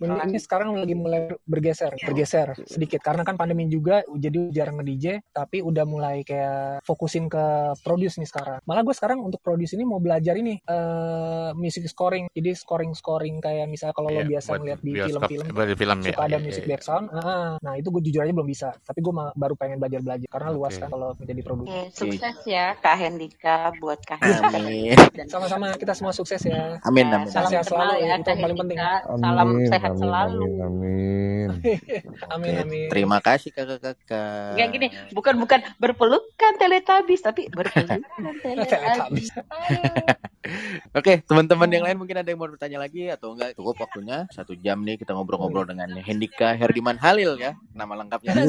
[0.00, 5.30] Men- ini sekarang lagi mulai bergeser, bergeser sedikit karena kan pandemi juga jadi jarang nge-DJ,
[5.30, 7.46] tapi tapi udah mulai kayak fokusin ke
[7.78, 8.58] produce nih sekarang.
[8.66, 12.26] Malah gue sekarang untuk produce ini mau belajar ini eh music scoring.
[12.34, 15.46] Jadi scoring-scoring kayak misalnya kalau lo Iya, biasa ngeliat di film-film
[15.78, 16.06] film ya.
[16.10, 16.72] suka ada Iya, music iya, iya.
[16.74, 17.06] background.
[17.14, 18.68] Ah, nah itu gue jujur aja belum bisa.
[18.82, 20.82] Tapi gue baru pengen belajar-belajar karena luas Oke.
[20.82, 21.70] kan kalau menjadi produser.
[21.70, 24.58] Oke, sukses ya Kak Hendika buat Kak Hendika.
[24.58, 24.98] Amin.
[25.14, 26.82] Dan Sama-sama kita semua sukses ya.
[26.82, 27.30] Amin, Ya, amin.
[27.30, 28.78] salam Sehat selalu, ya itu Kak yang paling penting.
[28.82, 29.22] Hendika.
[29.22, 30.42] Salam Amin, sehat amin, selalu.
[30.42, 31.48] amin, amin.
[32.34, 32.88] Amin Oke, amin.
[32.90, 34.56] terima kasih kakak-kakak.
[34.56, 38.00] Enggak gini, bukan bukan berpelukan teletabis tapi berpelukan
[38.42, 39.28] Teletabis.
[40.98, 43.56] Oke, teman-teman yang lain mungkin ada yang mau bertanya lagi atau enggak?
[43.56, 48.36] Cukup waktunya satu jam nih kita ngobrol-ngobrol dengan Hendika Herdiman Halil ya, nama lengkapnya.
[48.36, 48.44] H.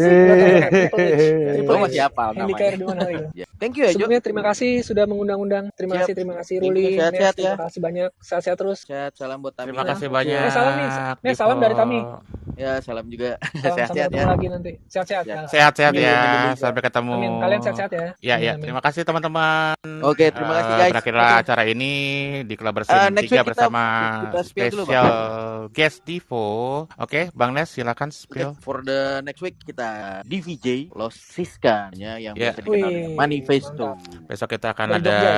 [1.64, 2.76] masih hafal Hendika namanya.
[2.76, 3.24] Erdogan Halil.
[3.36, 3.48] Ya.
[3.60, 4.06] Thank you ya, Jo.
[4.06, 5.68] Sebelumnya terima kasih sudah mengundang-undang.
[5.76, 6.02] Terima Siap.
[6.08, 6.96] kasih, terima kasih Ruli.
[6.96, 7.52] sehat-sehat Nes, ya.
[7.52, 8.10] Terima kasih banyak.
[8.22, 8.80] Sehat-sehat terus.
[8.88, 9.72] Sehat, salam buat Tami.
[9.72, 10.40] Terima kasih banyak.
[10.40, 10.90] Eh, salam nih.
[11.20, 12.00] Nih, salam dari Tami.
[12.56, 13.36] Ya, salam juga.
[13.56, 14.26] Sehat-sehat ketemu ya.
[14.26, 14.72] lagi nanti.
[14.88, 15.24] Sehat-sehat.
[15.24, 15.36] Ya.
[15.36, 15.48] Ya.
[15.48, 16.12] Sehat-sehat ya.
[16.12, 16.52] amin juga.
[16.58, 17.12] Sampai ketemu.
[17.14, 17.32] Amin.
[17.38, 18.08] Kalian sehat-sehat ya.
[18.20, 18.54] Ya, ya.
[18.56, 19.76] Terima kasih teman-teman.
[20.02, 20.92] Oke, terima kasih, Eh, guys.
[20.94, 21.42] Berakhirlah Oke.
[21.42, 21.92] acara ini
[22.42, 23.82] di Klub Bersin next 3 week kita- bersama
[24.26, 25.08] kita spill dulu, special
[25.70, 26.48] guest Divo.
[26.96, 28.56] Oke, Bang Nes silakan spill.
[28.58, 32.52] for the next week kita DVJ Los Siska ya, yang Ya.
[32.52, 33.88] biasa dikenal dengan Manifesto.
[34.26, 35.34] Besok kita akan Dari ada ya?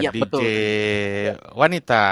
[0.00, 0.42] Iya, DJ betul.
[1.52, 2.04] wanita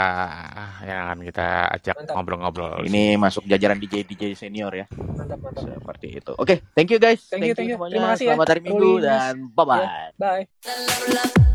[0.82, 2.82] yang akan kita ajak ngobrol-ngobrol.
[2.82, 4.86] Ini masuk jajaran DJ DJ senior ya.
[4.96, 5.68] Mantap, mantap.
[5.68, 6.32] Seperti itu.
[6.40, 7.20] Oke, thank you guys.
[7.28, 7.76] Thank you, thank you.
[7.76, 8.00] semuanya.
[8.00, 8.30] Terima kasih ya.
[8.32, 9.04] Selamat hari Minggu Mas.
[9.04, 9.84] dan bye bye.
[9.84, 11.54] Ya, bye.